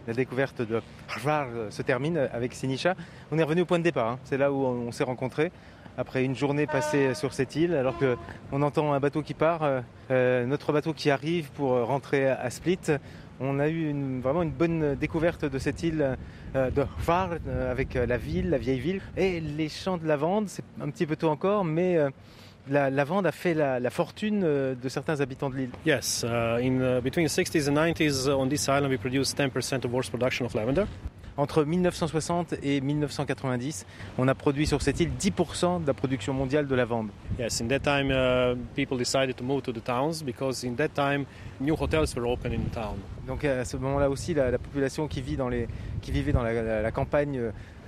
[0.07, 0.81] La découverte de
[1.27, 2.95] euh, se termine avec Sinisha.
[3.33, 4.09] On est revenu au point de départ.
[4.09, 4.19] hein.
[4.25, 5.51] C'est là où on s'est rencontrés.
[5.99, 8.17] Après une journée passée sur cette île, alors que
[8.53, 9.81] on entend un bateau qui part, euh,
[10.11, 12.79] euh, notre bateau qui arrive pour euh, rentrer à, Split.
[13.41, 16.17] On a eu une- vraiment une bonne découverte de cette île
[16.55, 20.49] euh, de Hvar, euh, avec la ville, la vieille ville, et les champs de lavande.
[20.49, 22.11] C'est un petit peu tôt encore, mais euh,
[22.69, 25.71] la lavande a fait la, la fortune de certains habitants de l'île.
[25.87, 29.85] Yes, uh, in uh, between 60s and 90s uh, on this island, we produced 10%
[29.85, 30.87] of world's production of lavender.
[31.39, 33.85] Entre 1960 et 1990,
[34.17, 37.09] on a produit sur cette île 10% de la production mondiale de lavande.
[37.39, 40.89] Yes, in that time, uh, people decided to move to the towns because in that
[40.95, 41.27] time,
[41.61, 42.97] new hotels were open in the town.
[43.27, 45.69] Donc à ce moment-là aussi, la, la population qui, vit dans les,
[46.01, 47.39] qui vivait dans la, la- la campagne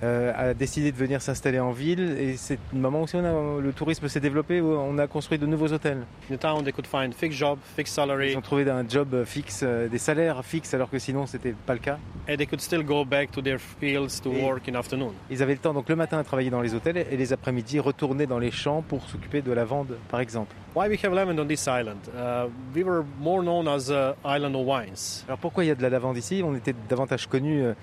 [0.03, 2.15] euh, a décidé de venir s'installer en ville.
[2.19, 5.45] Et c'est un moment aussi où le tourisme s'est développé, où on a construit de
[5.45, 6.03] nouveaux hôtels.
[6.31, 9.23] In the town, they could find fixed job, fixed salary, Ils ont trouvé un job
[9.25, 11.97] fixe, euh, des salaires fixes, alors que sinon c'était pas le cas.
[12.29, 15.13] and they could still go back to their fields to Et- work in afternoon.
[15.29, 17.79] Ils avaient le temps donc le matin à travailler dans les hôtels et les après-midi
[17.79, 20.55] retourner dans les champs pour s'occuper de la vente, par exemple.
[20.75, 21.97] Why we have lavender on this island?
[22.15, 25.23] Uh, we were more known as uh, island of wines.
[25.27, 26.41] Alors pourquoi il y a de la lavande ici?
[26.45, 27.73] On était davantage connus euh,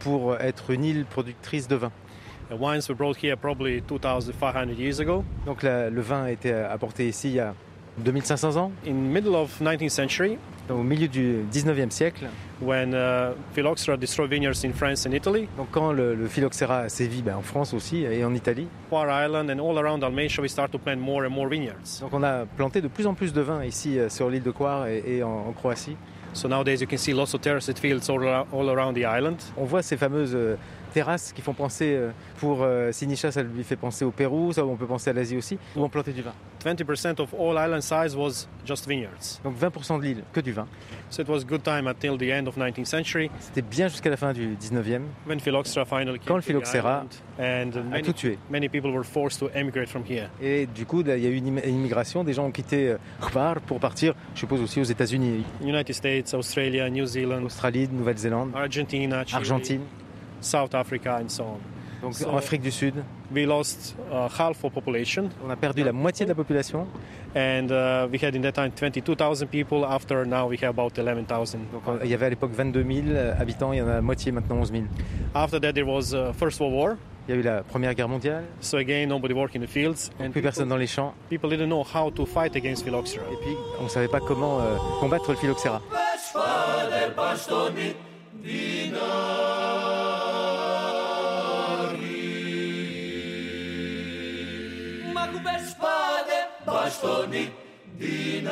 [0.00, 1.92] pour être une île productrice de vin.
[2.50, 5.24] The wines were brought here probably 2,500 years ago.
[5.46, 7.54] Donc la- le vin a été apporté ici il y a
[7.98, 10.38] 2500 ans, In middle of 19th century,
[10.70, 12.26] au milieu du 19e siècle.
[12.62, 16.88] when uh, phylloxera destroyed vineyards in France and Italy, Donc quand le, le phylloxéra a
[16.88, 20.48] sévi ben, en France aussi et en Italie, Par Island and all around Dalmatia, we
[20.50, 22.00] start to plant more and more vineyards.
[22.00, 24.50] donc on a planté de plus en plus de vins ici euh, sur l'île de
[24.50, 25.96] Coire et, et en, en Croatie.
[26.32, 29.38] So nowadays you can see lots of terraced fields all around, all around the island.
[29.56, 30.54] On voit ces fameuses euh,
[30.90, 34.64] terrasses qui font penser, euh, pour euh, Sinisha, ça lui fait penser au Pérou, ça
[34.64, 36.32] on peut penser à l'Asie aussi, où on plantait du vin?
[36.64, 39.40] 20% of all island size was just vineyards.
[39.42, 40.66] Donc 20% de l'île, que du vin.
[41.08, 44.18] So it was good time until the end of 19th century C'était bien jusqu'à la
[44.18, 46.42] fin du 19e, when phylloxera finally came Quand le
[46.76, 48.38] island, and a many, tout tué.
[48.50, 50.28] many people were forced to emigrate from here.
[50.42, 52.88] Et du coup, il y a eu une im- une immigration, des gens ont quitté
[52.90, 57.88] euh, Hvar pour partir, je suppose aussi aux États-Unis, United States, Australia, New Zealand, Australie,
[57.90, 59.80] Nouvelle-Zélande, Argentina, Chile, Argentine,
[60.40, 61.58] South Africa, and so on.
[62.02, 62.94] donc So- en Afrique du Sud.
[63.32, 66.86] We lost uh, half of population, On a perdu la moitié de la population.
[67.36, 69.84] and uh, we had in that time 22,000 people.
[69.84, 71.60] After now, we have about 11,000.
[71.72, 74.00] Donc euh, il y avait à l'époque 22 000 habitants, il y en a la
[74.02, 74.82] moitié maintenant 11 000.
[75.34, 76.96] After that, there was uh, First World War.
[77.28, 80.10] Il y a eu la Première Guerre mondiale, So again, nobody worked in the fields,
[80.18, 83.22] and plus personne dans les champs, people didn't know how to fight against phylloxera.
[83.30, 85.36] et puis on ne savait pas comment euh, combattre le
[95.14, 97.52] Μα κουμπές πάντε μπαστονί
[97.98, 98.48] την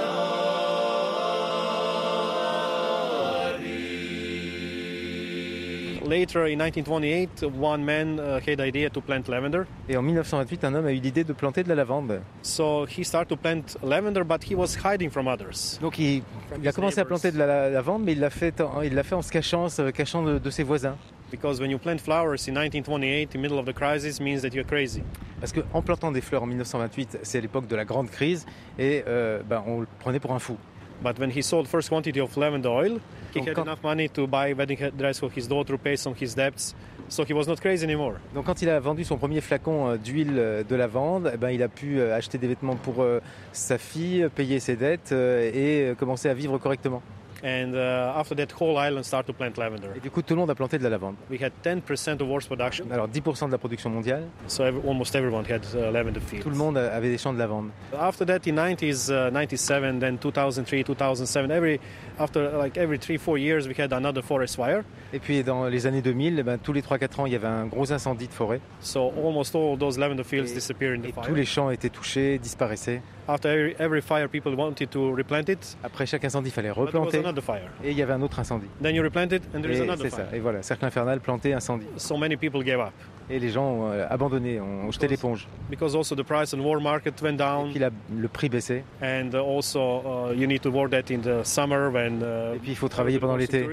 [6.08, 9.66] Later, in 1928, one man uh, had idea to plant lavender.
[9.90, 12.22] Et en 1928, un homme a eu l'idée de planter de la lavande.
[12.42, 15.78] So he started to plant lavender, but he was hiding from others.
[15.82, 16.22] Donc il,
[16.62, 18.94] il a commencé à planter de la la- lavande, mais il l'a fait, en- il
[18.94, 20.96] l'a fait en se cachant, se cachant de, de ses voisins.
[21.30, 24.54] Because when you plant flowers in 1928, in the middle of the crisis, means that
[24.54, 25.02] you're crazy.
[25.40, 28.46] Parce qu'en plantant des fleurs en 1928, c'est à l'époque de la grande crise,
[28.78, 30.56] et euh, ben, on le prenait pour un fou.
[31.02, 32.98] But when he sold first quantity of lavender oil,
[33.32, 36.14] he Donc had quand- enough money to buy wedding dress for his daughter, pay some
[36.20, 36.74] his debts.
[37.08, 38.14] So he was not crazy anymore.
[38.34, 41.50] Donc quand il a vendu son premier flacon euh, d'huile euh, de lavande, eh ben,
[41.50, 43.20] il a pu euh, acheter des vêtements pour euh,
[43.52, 47.00] sa fille, payer ses dettes euh, et commencer à vivre correctement.
[47.42, 49.88] And uh, after that, whole island started to plant lavender.
[49.96, 51.14] Et du coup, tout le monde a planté de la lavande.
[51.30, 55.14] We had 10% of world's production, Alors 10% de la production mondiale, so every, almost
[55.14, 56.42] everyone had uh, lavender fields.
[56.42, 57.70] tout le monde avait des champs de lavande.
[57.96, 61.78] After that, in 90s, uh, 97, then 2003, 2007, every
[62.18, 64.82] after like every three, four years, we had another forest fire.
[65.12, 67.46] Et puis dans les années 2000, eh ben, tous les 3-4 ans, il y avait
[67.46, 68.60] un gros incendie de forêt.
[68.80, 71.24] So almost all those lavender fields Et- disappeared in the Et fire.
[71.24, 73.00] tous les champs étaient touchés, disparaissaient.
[73.28, 77.18] After every, every fire, people wanted to replant it, Après chaque incendie, il fallait replanter.
[77.18, 77.68] another fire.
[77.84, 78.68] Et il y avait un autre incendie.
[78.82, 80.24] Then you replant it, and there is Et another c'est ça.
[80.24, 80.34] fire.
[80.34, 81.86] Et voilà, cercle infernal, planté, incendie.
[81.98, 82.92] So many people gave up
[83.30, 85.46] Et les gens ont euh, abandonné, ont jeté l'éponge.
[85.68, 88.82] because also the price on war market went Et down, puis la- le prix baissait.
[89.02, 92.22] and uh, also uh, you need to work that in the summer when.
[92.22, 93.66] Uh, Et puis il faut travailler pendant l'été.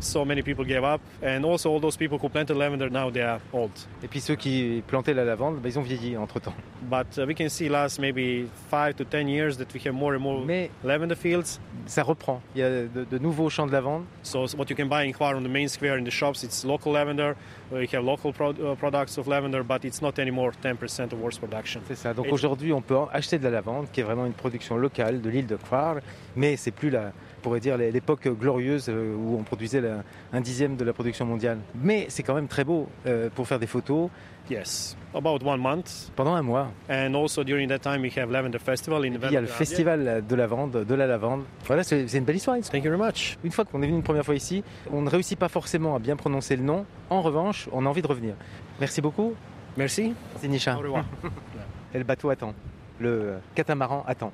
[0.00, 3.22] So many people gave up, and also all those people who planted lavender now they
[3.22, 3.70] are old.
[4.02, 6.54] Et puis ceux qui plantaient la lavande, ben, ils ont vieilli entre-temps.
[6.82, 10.14] But uh, we can see last maybe five to ten years that we have more
[10.14, 11.60] and more Mais lavender fields.
[11.86, 12.42] ça reprend.
[12.54, 14.04] Il y a de, de nouveaux champs de lavande.
[14.22, 16.64] So what you can buy in Hvar on the main square in the shops, it's
[16.64, 17.34] local lavender.
[17.72, 21.38] We have local pro- uh, products of lavender, but it's not anymore 10% of world's
[21.38, 21.80] production.
[21.88, 22.12] C'est ça.
[22.12, 25.30] Donc aujourd'hui, on peut acheter de la lavande, qui est vraiment une production locale de
[25.30, 25.96] l'île de Kvar,
[26.36, 27.12] mais c'est plus la,
[27.44, 31.58] pourrait dire l'époque glorieuse euh, où on produisait la- un dixième de la production mondiale.
[31.74, 34.08] Mais c'est quand même très beau euh, pour faire des photos
[34.50, 36.10] Yes, about one month.
[36.16, 36.68] pendant un mois.
[36.90, 40.22] And also during that time, we have lavender festival in il y a le festival
[40.28, 41.44] de lavande, de la lavande.
[41.66, 42.56] Voilà, c'est c'est une belle histoire.
[42.60, 43.38] Thank you very much.
[43.42, 45.98] Une fois qu'on est venu une première fois ici, on ne réussit pas forcément à
[45.98, 46.84] bien prononcer le nom.
[47.08, 48.34] En revanche, on a envie de revenir.
[48.80, 49.32] Merci beaucoup.
[49.78, 50.12] Merci.
[50.40, 50.76] C'est Nisha.
[50.76, 51.04] Au revoir.
[51.94, 52.52] Et le bateau attend.
[53.00, 54.32] Le catamaran attend.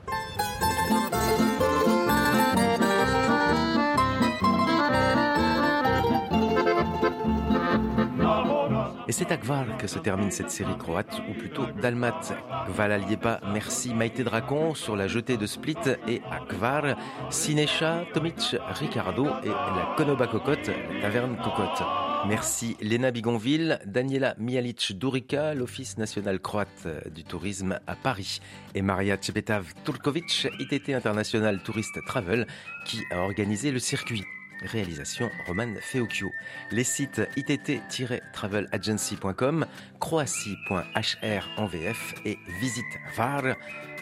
[9.10, 12.32] Et c'est à Gvar que se termine cette série croate, ou plutôt dalmate.
[12.68, 15.74] Gvala Liepa, merci Maïté Dracon sur la jetée de Split,
[16.06, 16.96] et à Gvar,
[17.28, 20.70] Sinecha, Tomic, Ricardo et la Konoba Cocotte,
[21.02, 21.82] taverne Cocotte.
[22.28, 28.38] Merci Léna Bigonville, Daniela Mialic Durica, l'Office national croate du tourisme à Paris,
[28.76, 32.46] et Maria Cepetav Turkovic, ITT International Tourist Travel,
[32.86, 34.22] qui a organisé le circuit.
[34.62, 36.32] Réalisation Roman Feocchio.
[36.70, 39.66] Les sites itt-travelagency.com,
[39.98, 43.42] croatie.hr en VF et visite var,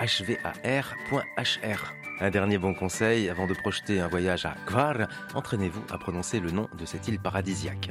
[0.01, 0.95] hvar.hr.
[2.21, 6.51] Un dernier bon conseil avant de projeter un voyage à Kvar, entraînez-vous à prononcer le
[6.51, 7.91] nom de cette île paradisiaque.